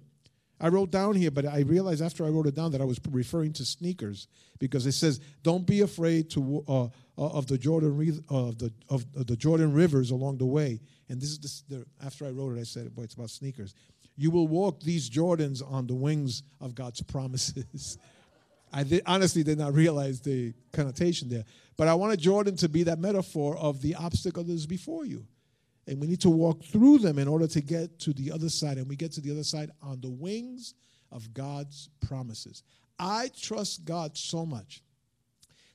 I 0.61 0.67
wrote 0.67 0.91
down 0.91 1.15
here, 1.15 1.31
but 1.31 1.45
I 1.47 1.61
realized 1.61 2.03
after 2.03 2.23
I 2.23 2.29
wrote 2.29 2.45
it 2.45 2.53
down 2.53 2.71
that 2.73 2.81
I 2.81 2.85
was 2.85 2.99
referring 3.09 3.51
to 3.53 3.65
sneakers 3.65 4.27
because 4.59 4.85
it 4.85 4.91
says, 4.91 5.19
"Don't 5.41 5.65
be 5.65 5.81
afraid 5.81 6.29
to 6.31 6.63
uh, 6.67 6.83
uh 6.83 6.89
of 7.17 7.47
the 7.47 7.57
Jordan 7.57 8.23
of 8.29 8.59
the 8.59 8.71
of, 8.87 9.05
the 9.25 9.35
Jordan 9.35 9.73
rivers 9.73 10.11
along 10.11 10.37
the 10.37 10.45
way." 10.45 10.79
And 11.09 11.19
this 11.19 11.31
is 11.31 11.63
the, 11.67 11.83
after 12.05 12.25
I 12.25 12.29
wrote 12.29 12.57
it, 12.57 12.61
I 12.61 12.63
said, 12.63 12.93
"Boy, 12.93 13.03
it's 13.03 13.15
about 13.15 13.31
sneakers." 13.31 13.73
You 14.15 14.29
will 14.29 14.47
walk 14.47 14.81
these 14.81 15.09
Jordans 15.09 15.63
on 15.67 15.87
the 15.87 15.95
wings 15.95 16.43
of 16.59 16.75
God's 16.75 17.01
promises. 17.13 17.97
I 18.71 18.83
did, 18.83 19.01
honestly 19.05 19.43
did 19.43 19.57
not 19.57 19.73
realize 19.73 20.21
the 20.21 20.53
connotation 20.71 21.27
there, 21.27 21.43
but 21.75 21.87
I 21.87 21.95
wanted 21.95 22.19
Jordan 22.19 22.55
to 22.57 22.69
be 22.69 22.83
that 22.83 22.99
metaphor 22.99 23.57
of 23.57 23.81
the 23.81 23.95
obstacle 23.95 24.43
that 24.43 24.53
is 24.53 24.67
before 24.67 25.05
you. 25.05 25.25
And 25.87 25.99
we 25.99 26.07
need 26.07 26.21
to 26.21 26.29
walk 26.29 26.63
through 26.63 26.99
them 26.99 27.17
in 27.17 27.27
order 27.27 27.47
to 27.47 27.61
get 27.61 27.99
to 27.99 28.13
the 28.13 28.31
other 28.31 28.49
side. 28.49 28.77
And 28.77 28.87
we 28.87 28.95
get 28.95 29.11
to 29.13 29.21
the 29.21 29.31
other 29.31 29.43
side 29.43 29.71
on 29.81 29.99
the 30.01 30.09
wings 30.09 30.73
of 31.11 31.33
God's 31.33 31.89
promises. 32.05 32.63
I 32.99 33.31
trust 33.39 33.83
God 33.83 34.15
so 34.17 34.45
much 34.45 34.81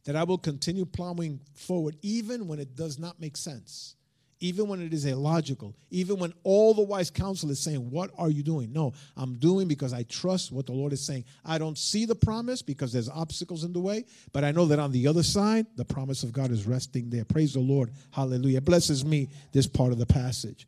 that 0.04 0.16
I 0.16 0.22
will 0.22 0.38
continue 0.38 0.84
plowing 0.84 1.40
forward 1.54 1.96
even 2.02 2.46
when 2.46 2.60
it 2.60 2.76
does 2.76 2.98
not 2.98 3.20
make 3.20 3.36
sense 3.36 3.96
even 4.40 4.68
when 4.68 4.82
it 4.82 4.92
is 4.92 5.06
illogical, 5.06 5.74
even 5.90 6.18
when 6.18 6.32
all 6.42 6.74
the 6.74 6.82
wise 6.82 7.10
counsel 7.10 7.50
is 7.50 7.58
saying, 7.58 7.90
What 7.90 8.10
are 8.18 8.30
you 8.30 8.42
doing? 8.42 8.72
No, 8.72 8.92
I'm 9.16 9.36
doing 9.36 9.66
because 9.66 9.92
I 9.92 10.02
trust 10.04 10.52
what 10.52 10.66
the 10.66 10.72
Lord 10.72 10.92
is 10.92 11.04
saying. 11.04 11.24
I 11.44 11.58
don't 11.58 11.78
see 11.78 12.04
the 12.04 12.14
promise 12.14 12.60
because 12.62 12.92
there's 12.92 13.08
obstacles 13.08 13.64
in 13.64 13.72
the 13.72 13.80
way, 13.80 14.04
but 14.32 14.44
I 14.44 14.52
know 14.52 14.66
that 14.66 14.78
on 14.78 14.92
the 14.92 15.06
other 15.06 15.22
side, 15.22 15.66
the 15.76 15.84
promise 15.84 16.22
of 16.22 16.32
God 16.32 16.50
is 16.50 16.66
resting 16.66 17.08
there. 17.08 17.24
Praise 17.24 17.54
the 17.54 17.60
Lord. 17.60 17.92
Hallelujah. 18.10 18.60
Blesses 18.60 19.04
me, 19.04 19.28
this 19.52 19.66
part 19.66 19.92
of 19.92 19.98
the 19.98 20.06
passage. 20.06 20.66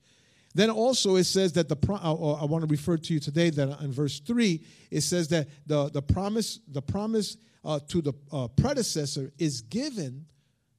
Then 0.54 0.70
also 0.70 1.16
it 1.16 1.24
says 1.24 1.52
that 1.52 1.68
the 1.68 1.76
pro- 1.76 1.96
I 1.96 2.44
want 2.44 2.64
to 2.64 2.70
refer 2.70 2.96
to 2.96 3.14
you 3.14 3.20
today 3.20 3.50
that 3.50 3.80
in 3.80 3.92
verse 3.92 4.18
three 4.20 4.64
it 4.90 5.02
says 5.02 5.28
that 5.28 5.46
the 5.66 5.90
the 5.90 6.02
promise 6.02 6.60
the 6.68 6.82
promise 6.82 7.36
uh, 7.64 7.78
to 7.88 8.00
the 8.00 8.14
uh, 8.32 8.48
predecessor 8.48 9.30
is 9.38 9.60
given 9.60 10.24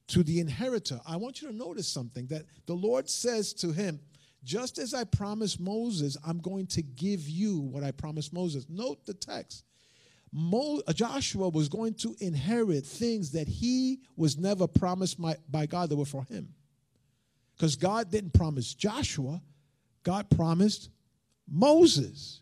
to 0.09 0.23
the 0.23 0.39
inheritor. 0.39 0.99
I 1.07 1.15
want 1.15 1.41
you 1.41 1.47
to 1.47 1.55
notice 1.55 1.87
something 1.87 2.27
that 2.27 2.43
the 2.65 2.73
Lord 2.73 3.09
says 3.09 3.53
to 3.55 3.71
him, 3.71 3.99
just 4.43 4.77
as 4.77 4.93
I 4.93 5.03
promised 5.03 5.59
Moses, 5.59 6.17
I'm 6.25 6.39
going 6.39 6.67
to 6.67 6.81
give 6.81 7.27
you 7.27 7.59
what 7.59 7.83
I 7.83 7.91
promised 7.91 8.33
Moses. 8.33 8.65
Note 8.69 9.05
the 9.05 9.13
text. 9.13 9.63
Mo, 10.31 10.81
uh, 10.87 10.93
Joshua 10.93 11.49
was 11.49 11.69
going 11.69 11.93
to 11.95 12.15
inherit 12.19 12.85
things 12.85 13.31
that 13.31 13.47
he 13.47 13.99
was 14.15 14.37
never 14.37 14.67
promised 14.67 15.19
by, 15.19 15.35
by 15.49 15.65
God 15.65 15.89
that 15.89 15.95
were 15.95 16.05
for 16.05 16.23
him. 16.25 16.53
Because 17.55 17.75
God 17.75 18.09
didn't 18.11 18.33
promise 18.33 18.73
Joshua, 18.73 19.41
God 20.03 20.29
promised 20.29 20.89
Moses. 21.47 22.41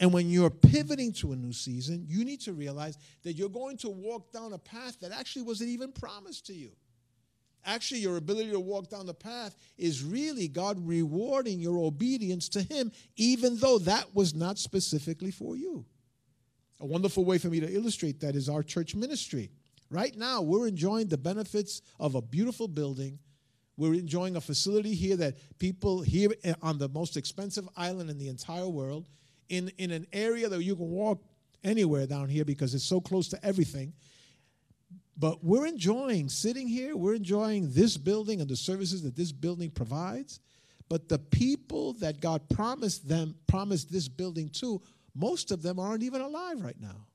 And 0.00 0.12
when 0.12 0.28
you're 0.28 0.50
pivoting 0.50 1.12
to 1.14 1.32
a 1.32 1.36
new 1.36 1.52
season, 1.52 2.04
you 2.08 2.24
need 2.24 2.40
to 2.42 2.52
realize 2.52 2.98
that 3.22 3.34
you're 3.34 3.48
going 3.48 3.76
to 3.78 3.90
walk 3.90 4.32
down 4.32 4.52
a 4.52 4.58
path 4.58 4.98
that 5.00 5.12
actually 5.12 5.42
wasn't 5.42 5.70
even 5.70 5.92
promised 5.92 6.46
to 6.46 6.54
you. 6.54 6.72
Actually, 7.66 8.00
your 8.00 8.16
ability 8.16 8.50
to 8.50 8.60
walk 8.60 8.90
down 8.90 9.06
the 9.06 9.14
path 9.14 9.56
is 9.78 10.02
really 10.02 10.48
God 10.48 10.86
rewarding 10.86 11.60
your 11.60 11.78
obedience 11.78 12.48
to 12.50 12.62
Him, 12.62 12.92
even 13.16 13.56
though 13.56 13.78
that 13.78 14.14
was 14.14 14.34
not 14.34 14.58
specifically 14.58 15.30
for 15.30 15.56
you. 15.56 15.84
A 16.80 16.86
wonderful 16.86 17.24
way 17.24 17.38
for 17.38 17.48
me 17.48 17.60
to 17.60 17.72
illustrate 17.72 18.20
that 18.20 18.36
is 18.36 18.48
our 18.48 18.62
church 18.62 18.94
ministry. 18.94 19.50
Right 19.88 20.14
now, 20.16 20.42
we're 20.42 20.66
enjoying 20.66 21.08
the 21.08 21.16
benefits 21.16 21.80
of 21.98 22.16
a 22.16 22.20
beautiful 22.20 22.68
building. 22.68 23.18
We're 23.76 23.94
enjoying 23.94 24.36
a 24.36 24.40
facility 24.40 24.94
here 24.94 25.16
that 25.16 25.36
people 25.58 26.02
here 26.02 26.30
on 26.60 26.78
the 26.78 26.88
most 26.88 27.16
expensive 27.16 27.68
island 27.76 28.10
in 28.10 28.18
the 28.18 28.28
entire 28.28 28.68
world 28.68 29.08
in, 29.48 29.70
in 29.78 29.90
an 29.90 30.06
area 30.12 30.48
that 30.48 30.62
you 30.62 30.76
can 30.76 30.90
walk 30.90 31.22
anywhere 31.62 32.06
down 32.06 32.28
here 32.28 32.44
because 32.44 32.74
it's 32.74 32.84
so 32.84 33.00
close 33.00 33.28
to 33.28 33.44
everything. 33.44 33.92
But 35.16 35.44
we're 35.44 35.66
enjoying 35.66 36.28
sitting 36.28 36.66
here, 36.66 36.96
we're 36.96 37.14
enjoying 37.14 37.72
this 37.72 37.96
building 37.96 38.40
and 38.40 38.50
the 38.50 38.56
services 38.56 39.02
that 39.02 39.16
this 39.16 39.32
building 39.32 39.70
provides. 39.70 40.40
But 40.88 41.08
the 41.08 41.18
people 41.18 41.94
that 41.94 42.20
God 42.20 42.48
promised 42.48 43.08
them, 43.08 43.36
promised 43.46 43.90
this 43.90 44.08
building 44.08 44.48
to, 44.54 44.82
most 45.14 45.50
of 45.50 45.62
them 45.62 45.78
aren't 45.78 46.02
even 46.02 46.20
alive 46.20 46.60
right 46.60 46.78
now. 46.80 47.06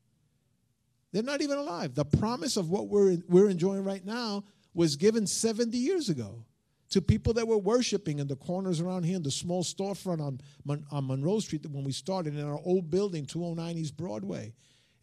They're 1.12 1.24
not 1.24 1.42
even 1.42 1.58
alive. 1.58 1.96
The 1.96 2.06
promise 2.06 2.56
of 2.56 2.70
what 2.70 2.88
we're, 2.88 3.18
we're 3.28 3.50
enjoying 3.50 3.84
right 3.84 4.06
now 4.06 4.44
was 4.74 4.96
given 4.96 5.28
70 5.28 5.78
years 5.78 6.10
ago 6.10 6.46
to 6.90 7.02
people 7.02 7.34
that 7.34 7.48
were 7.48 7.58
worshiping 7.58 8.20
in 8.20 8.28
the 8.28 8.36
corners 8.36 8.82
around 8.82 9.04
here 9.04 9.16
in 9.16 9.24
the 9.24 9.32
small 9.32 9.64
storefront 9.64 10.22
on, 10.22 10.42
Mon- 10.66 10.86
on 10.92 11.08
Monroe 11.08 11.40
Street 11.40 11.66
when 11.70 11.84
we 11.84 11.92
started 11.92 12.36
in 12.36 12.44
our 12.44 12.60
old 12.66 12.90
building, 12.90 13.26
209 13.26 13.78
East 13.78 13.96
Broadway. 13.96 14.54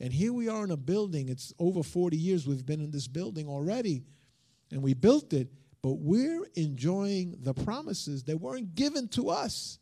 And 0.00 0.12
here 0.12 0.32
we 0.32 0.48
are 0.48 0.64
in 0.64 0.70
a 0.70 0.76
building. 0.76 1.28
It's 1.28 1.54
over 1.58 1.82
40 1.82 2.16
years 2.16 2.46
we've 2.46 2.66
been 2.66 2.80
in 2.80 2.90
this 2.90 3.08
building 3.08 3.48
already, 3.48 4.02
and 4.70 4.82
we 4.82 4.94
built 4.94 5.32
it, 5.32 5.48
but 5.82 5.98
we're 5.98 6.46
enjoying 6.56 7.36
the 7.40 7.54
promises 7.54 8.24
that 8.24 8.40
weren't 8.40 8.74
given 8.74 9.08
to 9.08 9.30
us, 9.30 9.78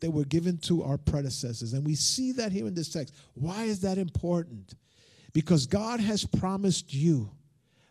they 0.00 0.08
were 0.08 0.24
given 0.24 0.56
to 0.58 0.82
our 0.82 0.98
predecessors. 0.98 1.74
And 1.74 1.86
we 1.86 1.94
see 1.94 2.32
that 2.32 2.50
here 2.50 2.66
in 2.66 2.74
this 2.74 2.88
text. 2.88 3.14
Why 3.34 3.64
is 3.64 3.80
that 3.80 3.98
important? 3.98 4.74
Because 5.32 5.66
God 5.66 6.00
has 6.00 6.24
promised 6.24 6.92
you 6.92 7.30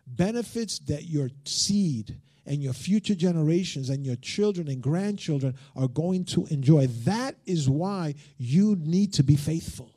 benefits 0.06 0.78
that 0.80 1.04
your 1.04 1.30
seed, 1.44 2.20
and 2.46 2.62
your 2.62 2.72
future 2.72 3.14
generations 3.14 3.88
and 3.90 4.04
your 4.04 4.16
children 4.16 4.68
and 4.68 4.82
grandchildren 4.82 5.54
are 5.76 5.88
going 5.88 6.24
to 6.24 6.46
enjoy. 6.46 6.86
That 7.04 7.36
is 7.46 7.68
why 7.68 8.14
you 8.38 8.76
need 8.76 9.12
to 9.14 9.22
be 9.22 9.36
faithful. 9.36 9.90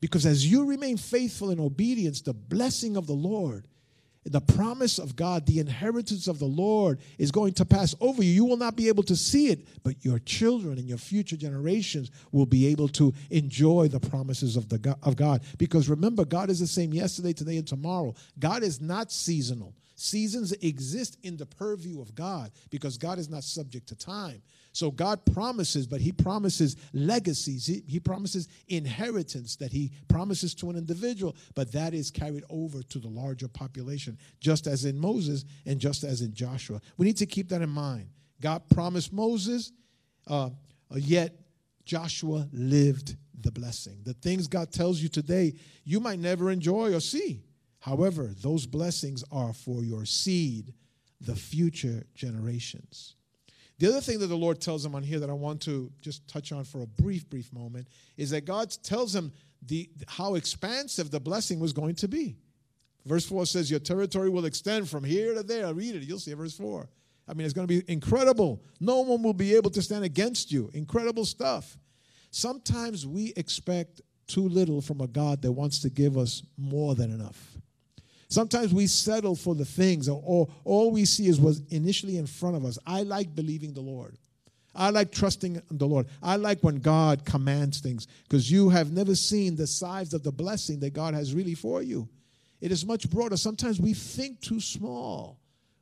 Because 0.00 0.26
as 0.26 0.50
you 0.50 0.66
remain 0.66 0.96
faithful 0.96 1.50
in 1.50 1.58
obedience, 1.58 2.20
the 2.20 2.34
blessing 2.34 2.96
of 2.96 3.06
the 3.06 3.14
Lord, 3.14 3.66
the 4.24 4.40
promise 4.40 4.98
of 4.98 5.14
God, 5.14 5.46
the 5.46 5.60
inheritance 5.60 6.26
of 6.26 6.38
the 6.38 6.46
Lord 6.46 6.98
is 7.16 7.30
going 7.30 7.54
to 7.54 7.64
pass 7.64 7.94
over 8.00 8.22
you. 8.22 8.32
You 8.32 8.44
will 8.44 8.56
not 8.56 8.76
be 8.76 8.88
able 8.88 9.04
to 9.04 9.14
see 9.14 9.48
it, 9.48 9.66
but 9.84 10.04
your 10.04 10.18
children 10.18 10.78
and 10.78 10.88
your 10.88 10.98
future 10.98 11.36
generations 11.36 12.10
will 12.32 12.46
be 12.46 12.66
able 12.66 12.88
to 12.88 13.14
enjoy 13.30 13.88
the 13.88 14.00
promises 14.00 14.56
of, 14.56 14.68
the 14.68 14.78
God, 14.78 14.98
of 15.02 15.16
God. 15.16 15.42
Because 15.58 15.88
remember, 15.88 16.24
God 16.24 16.50
is 16.50 16.58
the 16.58 16.66
same 16.66 16.92
yesterday, 16.92 17.32
today, 17.32 17.56
and 17.56 17.66
tomorrow. 17.66 18.14
God 18.38 18.64
is 18.64 18.80
not 18.80 19.12
seasonal. 19.12 19.74
Seasons 19.98 20.52
exist 20.52 21.16
in 21.22 21.38
the 21.38 21.46
purview 21.46 22.02
of 22.02 22.14
God 22.14 22.52
because 22.68 22.98
God 22.98 23.18
is 23.18 23.30
not 23.30 23.42
subject 23.42 23.88
to 23.88 23.96
time. 23.96 24.42
So 24.72 24.90
God 24.90 25.24
promises, 25.32 25.86
but 25.86 26.02
He 26.02 26.12
promises 26.12 26.76
legacies. 26.92 27.66
He, 27.66 27.82
he, 27.88 27.98
promises 27.98 28.46
inheritance 28.68 29.56
that 29.56 29.72
He 29.72 29.90
promises 30.06 30.54
to 30.56 30.68
an 30.68 30.76
individual, 30.76 31.34
but 31.54 31.72
that 31.72 31.94
is 31.94 32.10
carried 32.10 32.44
over 32.50 32.82
to 32.82 32.98
the 32.98 33.08
larger 33.08 33.48
population, 33.48 34.18
just 34.38 34.66
as 34.66 34.84
in 34.84 34.98
Moses 34.98 35.46
and 35.64 35.80
just 35.80 36.04
as 36.04 36.20
in 36.20 36.34
Joshua. 36.34 36.78
We 36.98 37.06
need 37.06 37.16
to 37.16 37.26
keep 37.26 37.48
that 37.48 37.62
in 37.62 37.70
mind. 37.70 38.10
God 38.42 38.68
promised 38.68 39.14
Moses, 39.14 39.72
uh, 40.26 40.50
yet 40.94 41.34
Joshua 41.86 42.46
lived 42.52 43.16
the 43.40 43.50
blessing. 43.50 44.00
The 44.04 44.12
things 44.12 44.46
God 44.46 44.72
tells 44.72 45.00
you 45.00 45.08
today, 45.08 45.54
you 45.84 46.00
might 46.00 46.18
never 46.18 46.50
enjoy 46.50 46.92
or 46.92 47.00
see. 47.00 47.45
However, 47.86 48.34
those 48.42 48.66
blessings 48.66 49.22
are 49.30 49.52
for 49.52 49.84
your 49.84 50.04
seed, 50.06 50.74
the 51.20 51.36
future 51.36 52.04
generations. 52.16 53.14
The 53.78 53.86
other 53.86 54.00
thing 54.00 54.18
that 54.18 54.26
the 54.26 54.36
Lord 54.36 54.60
tells 54.60 54.84
him 54.84 54.96
on 54.96 55.04
here 55.04 55.20
that 55.20 55.30
I 55.30 55.34
want 55.34 55.60
to 55.62 55.92
just 56.00 56.26
touch 56.26 56.50
on 56.50 56.64
for 56.64 56.82
a 56.82 56.86
brief, 56.86 57.30
brief 57.30 57.52
moment 57.52 57.86
is 58.16 58.30
that 58.30 58.44
God 58.44 58.74
tells 58.82 59.14
him 59.14 59.32
the, 59.64 59.88
how 60.08 60.34
expansive 60.34 61.12
the 61.12 61.20
blessing 61.20 61.60
was 61.60 61.72
going 61.72 61.94
to 61.96 62.08
be. 62.08 62.36
Verse 63.04 63.24
4 63.24 63.46
says, 63.46 63.70
Your 63.70 63.78
territory 63.78 64.30
will 64.30 64.46
extend 64.46 64.90
from 64.90 65.04
here 65.04 65.34
to 65.34 65.44
there. 65.44 65.72
Read 65.72 65.94
it, 65.94 66.02
you'll 66.02 66.18
see 66.18 66.34
verse 66.34 66.56
4. 66.56 66.88
I 67.28 67.34
mean, 67.34 67.44
it's 67.44 67.54
going 67.54 67.68
to 67.68 67.82
be 67.82 67.88
incredible. 67.92 68.64
No 68.80 69.02
one 69.02 69.22
will 69.22 69.32
be 69.32 69.54
able 69.54 69.70
to 69.70 69.80
stand 69.82 70.04
against 70.04 70.50
you. 70.50 70.70
Incredible 70.74 71.24
stuff. 71.24 71.78
Sometimes 72.32 73.06
we 73.06 73.32
expect 73.36 74.00
too 74.26 74.48
little 74.48 74.80
from 74.80 75.00
a 75.02 75.06
God 75.06 75.40
that 75.42 75.52
wants 75.52 75.78
to 75.82 75.90
give 75.90 76.18
us 76.18 76.42
more 76.56 76.96
than 76.96 77.12
enough. 77.12 77.55
Sometimes 78.28 78.74
we 78.74 78.86
settle 78.86 79.36
for 79.36 79.54
the 79.54 79.64
things, 79.64 80.08
or, 80.08 80.20
or 80.24 80.48
all 80.64 80.90
we 80.90 81.04
see 81.04 81.28
is 81.28 81.40
what's 81.40 81.60
initially 81.70 82.18
in 82.18 82.26
front 82.26 82.56
of 82.56 82.64
us. 82.64 82.78
I 82.86 83.02
like 83.02 83.34
believing 83.34 83.72
the 83.72 83.80
Lord. 83.80 84.18
I 84.74 84.90
like 84.90 85.10
trusting 85.10 85.62
the 85.70 85.86
Lord. 85.86 86.06
I 86.22 86.36
like 86.36 86.60
when 86.62 86.76
God 86.76 87.24
commands 87.24 87.80
things 87.80 88.06
because 88.24 88.50
you 88.50 88.68
have 88.68 88.92
never 88.92 89.14
seen 89.14 89.56
the 89.56 89.66
size 89.66 90.12
of 90.12 90.22
the 90.22 90.32
blessing 90.32 90.80
that 90.80 90.92
God 90.92 91.14
has 91.14 91.32
really 91.32 91.54
for 91.54 91.82
you. 91.82 92.08
It 92.60 92.72
is 92.72 92.84
much 92.84 93.08
broader. 93.08 93.36
Sometimes 93.36 93.80
we 93.80 93.94
think 93.94 94.40
too 94.40 94.60
small. 94.60 95.38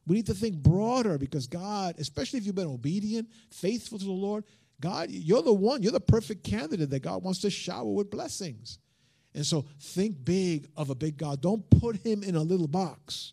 We 0.07 0.17
need 0.17 0.27
to 0.27 0.35
think 0.35 0.57
broader 0.57 1.19
because 1.19 1.47
God, 1.47 1.97
especially 1.99 2.39
if 2.39 2.47
you've 2.47 2.55
been 2.55 2.67
obedient, 2.67 3.29
faithful 3.51 3.99
to 3.99 4.05
the 4.05 4.11
Lord, 4.13 4.45
God, 4.81 5.11
you're 5.11 5.43
the 5.43 5.53
one, 5.53 5.83
you're 5.83 5.93
the 5.93 6.01
perfect 6.01 6.45
candidate 6.45 6.91
that 6.91 7.03
God 7.03 7.23
wants 7.23 7.41
to 7.41 7.51
shower 7.51 7.91
with 7.91 8.11
blessings. 8.11 8.79
And 9.35 9.45
so 9.45 9.65
think 9.81 10.25
big 10.25 10.69
of 10.77 10.91
a 10.91 10.95
big 10.95 11.17
God. 11.17 11.41
Don't 11.41 11.69
put 11.71 11.97
him 11.97 12.23
in 12.23 12.37
a 12.37 12.43
little 12.43 12.69
box 12.69 13.33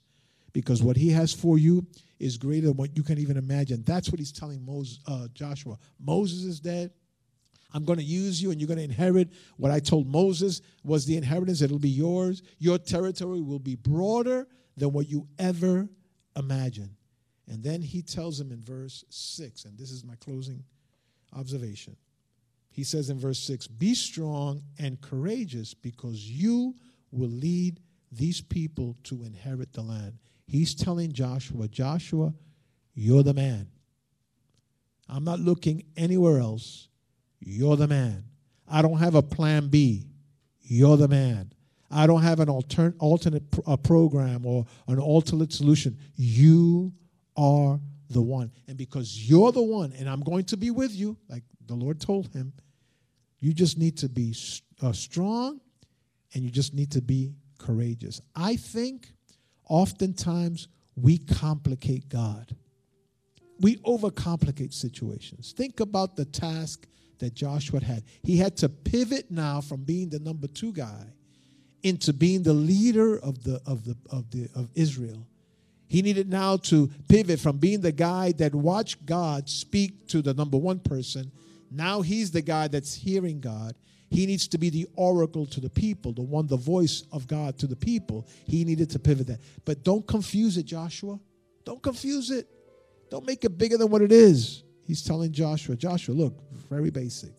because 0.53 0.81
what 0.81 0.97
he 0.97 1.09
has 1.09 1.33
for 1.33 1.57
you 1.57 1.85
is 2.19 2.37
greater 2.37 2.67
than 2.67 2.77
what 2.77 2.95
you 2.95 3.03
can 3.03 3.17
even 3.17 3.37
imagine. 3.37 3.83
That's 3.85 4.09
what 4.09 4.19
he's 4.19 4.31
telling 4.31 4.65
Moses, 4.65 4.99
uh, 5.07 5.27
Joshua. 5.33 5.77
Moses 5.99 6.43
is 6.43 6.59
dead. 6.59 6.91
I'm 7.73 7.85
going 7.85 7.99
to 7.99 8.05
use 8.05 8.41
you 8.41 8.51
and 8.51 8.59
you're 8.59 8.67
going 8.67 8.77
to 8.77 8.83
inherit 8.83 9.29
what 9.57 9.71
I 9.71 9.79
told 9.79 10.07
Moses 10.07 10.61
was 10.83 11.05
the 11.05 11.15
inheritance. 11.17 11.61
It'll 11.61 11.79
be 11.79 11.89
yours. 11.89 12.41
Your 12.59 12.77
territory 12.77 13.41
will 13.41 13.59
be 13.59 13.75
broader 13.75 14.47
than 14.75 14.91
what 14.91 15.07
you 15.07 15.27
ever 15.39 15.87
imagined. 16.35 16.95
And 17.47 17.63
then 17.63 17.81
he 17.81 18.01
tells 18.01 18.39
him 18.39 18.51
in 18.51 18.63
verse 18.63 19.03
6, 19.09 19.65
and 19.65 19.77
this 19.77 19.91
is 19.91 20.03
my 20.03 20.15
closing 20.15 20.63
observation. 21.33 21.95
He 22.71 22.83
says 22.83 23.09
in 23.09 23.19
verse 23.19 23.39
6 23.39 23.67
Be 23.67 23.93
strong 23.93 24.63
and 24.79 24.99
courageous 25.01 25.73
because 25.73 26.29
you 26.29 26.75
will 27.11 27.29
lead 27.29 27.79
these 28.11 28.41
people 28.41 28.95
to 29.03 29.23
inherit 29.23 29.73
the 29.73 29.81
land. 29.81 30.17
He's 30.45 30.73
telling 30.73 31.11
Joshua, 31.11 31.67
Joshua, 31.67 32.33
you're 32.93 33.23
the 33.23 33.33
man. 33.33 33.67
I'm 35.07 35.23
not 35.23 35.39
looking 35.39 35.83
anywhere 35.97 36.39
else. 36.39 36.87
You're 37.39 37.77
the 37.77 37.87
man. 37.87 38.23
I 38.67 38.81
don't 38.81 38.97
have 38.99 39.15
a 39.15 39.21
plan 39.21 39.67
B. 39.67 40.07
You're 40.61 40.97
the 40.97 41.07
man. 41.07 41.51
I 41.89 42.07
don't 42.07 42.21
have 42.21 42.39
an 42.39 42.47
altern- 42.47 42.95
alternate 42.99 43.51
pr- 43.51 43.75
program 43.83 44.45
or 44.45 44.65
an 44.87 44.99
alternate 44.99 45.51
solution. 45.51 45.97
You 46.15 46.93
are 47.35 47.79
the 48.09 48.21
one. 48.21 48.51
And 48.67 48.77
because 48.77 49.29
you're 49.29 49.51
the 49.51 49.61
one, 49.61 49.91
and 49.97 50.09
I'm 50.09 50.21
going 50.21 50.45
to 50.45 50.57
be 50.57 50.71
with 50.71 50.93
you, 50.93 51.17
like 51.27 51.43
the 51.71 51.75
Lord 51.75 51.99
told 51.99 52.33
him, 52.33 52.53
you 53.39 53.53
just 53.53 53.77
need 53.77 53.97
to 53.97 54.09
be 54.09 54.35
uh, 54.81 54.91
strong 54.91 55.59
and 56.33 56.43
you 56.43 56.51
just 56.51 56.73
need 56.73 56.91
to 56.91 57.01
be 57.01 57.33
courageous. 57.57 58.21
I 58.35 58.55
think 58.55 59.07
oftentimes 59.67 60.67
we 60.95 61.17
complicate 61.17 62.09
God. 62.09 62.55
We 63.59 63.77
overcomplicate 63.77 64.73
situations. 64.73 65.53
Think 65.55 65.79
about 65.79 66.15
the 66.15 66.25
task 66.25 66.87
that 67.19 67.33
Joshua 67.33 67.83
had. 67.83 68.03
He 68.23 68.37
had 68.37 68.57
to 68.57 68.69
pivot 68.69 69.31
now 69.31 69.61
from 69.61 69.83
being 69.83 70.09
the 70.09 70.19
number 70.19 70.47
two 70.47 70.73
guy 70.73 71.05
into 71.83 72.13
being 72.13 72.43
the 72.43 72.53
leader 72.53 73.17
of 73.17 73.43
the 73.43 73.61
of 73.65 73.85
the 73.85 73.95
of 74.11 74.29
the 74.31 74.49
of 74.55 74.69
Israel. 74.75 75.25
He 75.87 76.01
needed 76.01 76.29
now 76.29 76.57
to 76.57 76.89
pivot 77.09 77.39
from 77.39 77.57
being 77.57 77.81
the 77.81 77.91
guy 77.91 78.31
that 78.33 78.55
watched 78.55 79.05
God 79.05 79.49
speak 79.49 80.07
to 80.07 80.21
the 80.21 80.33
number 80.33 80.57
one 80.57 80.79
person. 80.79 81.31
Now 81.71 82.01
he's 82.01 82.31
the 82.31 82.41
guy 82.41 82.67
that's 82.67 82.93
hearing 82.93 83.39
God. 83.39 83.75
He 84.09 84.25
needs 84.25 84.49
to 84.49 84.57
be 84.57 84.69
the 84.69 84.87
oracle 84.95 85.45
to 85.45 85.61
the 85.61 85.69
people, 85.69 86.11
the 86.11 86.21
one, 86.21 86.45
the 86.45 86.57
voice 86.57 87.03
of 87.13 87.27
God 87.27 87.57
to 87.59 87.67
the 87.67 87.77
people. 87.77 88.27
He 88.45 88.65
needed 88.65 88.89
to 88.89 88.99
pivot 88.99 89.27
that. 89.27 89.39
But 89.63 89.83
don't 89.83 90.05
confuse 90.05 90.57
it, 90.57 90.63
Joshua. 90.63 91.17
Don't 91.63 91.81
confuse 91.81 92.29
it. 92.29 92.47
Don't 93.09 93.25
make 93.25 93.45
it 93.45 93.57
bigger 93.57 93.77
than 93.77 93.89
what 93.89 94.01
it 94.01 94.11
is. 94.11 94.63
He's 94.85 95.01
telling 95.01 95.31
Joshua, 95.31 95.77
Joshua, 95.77 96.13
look, 96.13 96.33
very 96.69 96.89
basic. 96.89 97.31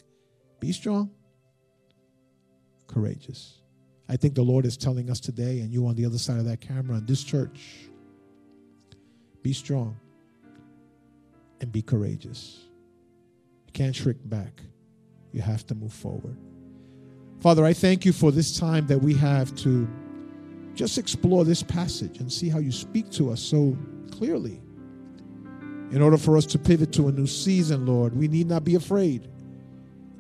Be 0.61 0.73
strong, 0.73 1.11
courageous. 2.87 3.59
I 4.09 4.17
think 4.17 4.35
the 4.35 4.43
Lord 4.43 4.65
is 4.65 4.77
telling 4.77 5.11
us 5.11 5.21
today, 5.21 5.61
and 5.61 5.73
you 5.73 5.87
on 5.87 5.95
the 5.95 6.07
other 6.07 6.19
side 6.19 6.39
of 6.39 6.47
that 6.47 6.61
camera 6.61 6.97
in 6.99 7.07
this 7.07 7.23
church, 7.23 7.61
be 9.43 9.53
strong 9.53 9.97
and 11.61 11.71
be 11.71 11.83
courageous. 11.83 12.61
You 13.73 13.85
can't 13.85 13.97
shrink 13.97 14.19
back, 14.25 14.61
you 15.33 15.41
have 15.41 15.67
to 15.69 15.75
move 15.75 15.93
forward. 15.93 16.37
Father, 17.41 17.65
I 17.65 17.73
thank 17.73 18.05
you 18.05 18.13
for 18.13 18.31
this 18.31 18.59
time 18.59 18.87
that 18.87 18.99
we 18.99 19.15
have 19.15 19.55
to 19.57 19.89
just 20.75 20.99
explore 20.99 21.45
this 21.45 21.63
passage 21.63 22.19
and 22.19 22.33
see 22.33 22.49
how 22.49 22.59
you 22.59 22.71
speak 22.71 23.11
to 23.13 23.31
us 23.31 23.41
so 23.41 23.77
clearly. 24.11 24.63
In 25.91 26.01
order 26.01 26.17
for 26.17 26.37
us 26.37 26.47
to 26.47 26.59
pivot 26.59 26.93
to 26.93 27.09
a 27.09 27.13
new 27.13 27.27
season, 27.27 27.85
Lord, 27.85 28.17
we 28.17 28.29
need 28.29 28.47
not 28.47 28.65
be 28.65 28.77
afraid. 28.77 29.29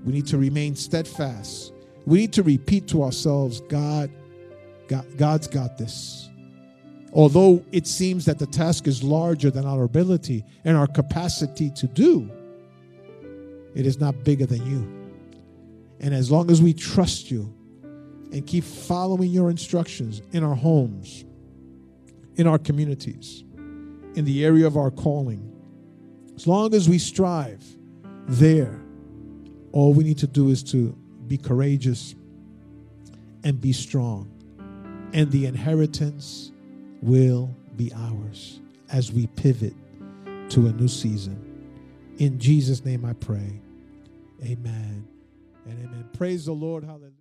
We 0.05 0.12
need 0.12 0.27
to 0.27 0.37
remain 0.37 0.75
steadfast 0.75 1.73
we 2.07 2.21
need 2.21 2.33
to 2.35 2.43
repeat 2.43 2.88
to 2.88 3.03
ourselves 3.03 3.61
God, 3.62 4.11
God 4.88 5.07
God's 5.17 5.47
got 5.47 5.79
this. 5.79 6.29
Although 7.12 7.65
it 7.73 7.87
seems 7.87 8.25
that 8.25 8.38
the 8.38 8.47
task 8.47 8.87
is 8.87 9.03
larger 9.03 9.51
than 9.51 9.67
our 9.67 9.85
ability 9.85 10.45
and 10.65 10.77
our 10.77 10.87
capacity 10.87 11.71
to 11.73 11.87
do, 11.87 12.31
it 13.75 13.87
is 13.87 13.99
not 13.99 14.25
bigger 14.25 14.47
than 14.47 14.65
you. 14.67 15.03
And 16.01 16.13
as 16.15 16.31
long 16.31 16.51
as 16.51 16.61
we 16.61 16.75
trust 16.75 17.31
you 17.31 17.53
and 18.33 18.47
keep 18.47 18.65
following 18.65 19.31
your 19.31 19.51
instructions 19.51 20.23
in 20.33 20.43
our 20.43 20.55
homes, 20.55 21.25
in 22.37 22.47
our 22.47 22.59
communities, 22.59 23.45
in 24.15 24.25
the 24.25 24.45
area 24.45 24.67
of 24.67 24.77
our 24.77 24.91
calling, 24.91 25.49
as 26.35 26.47
long 26.47 26.75
as 26.75 26.89
we 26.89 26.99
strive 26.99 27.65
there, 28.27 28.81
all 29.73 29.95
we 29.95 30.05
need 30.05 30.19
to 30.19 30.27
do 30.27 30.49
is 30.49 30.63
to 30.65 30.97
be 31.29 31.39
courageous 31.39 32.15
and 33.45 33.61
be 33.61 33.73
strong. 33.73 34.29
And 35.13 35.31
the 35.31 35.47
inheritance 35.47 36.53
will 37.01 37.55
be 37.77 37.93
ours 37.95 38.61
as 38.91 39.13
we 39.13 39.27
pivot 39.29 39.75
to 40.51 40.67
a 40.67 40.73
new 40.73 40.89
season. 40.89 41.52
In 42.18 42.38
Jesus' 42.38 42.85
name 42.85 43.05
I 43.05 43.14
pray. 43.14 43.61
Amen 44.44 45.07
and 45.66 45.79
amen. 45.85 46.09
Praise 46.16 46.46
the 46.46 46.53
Lord. 46.53 46.85
Hallelujah. 46.85 47.11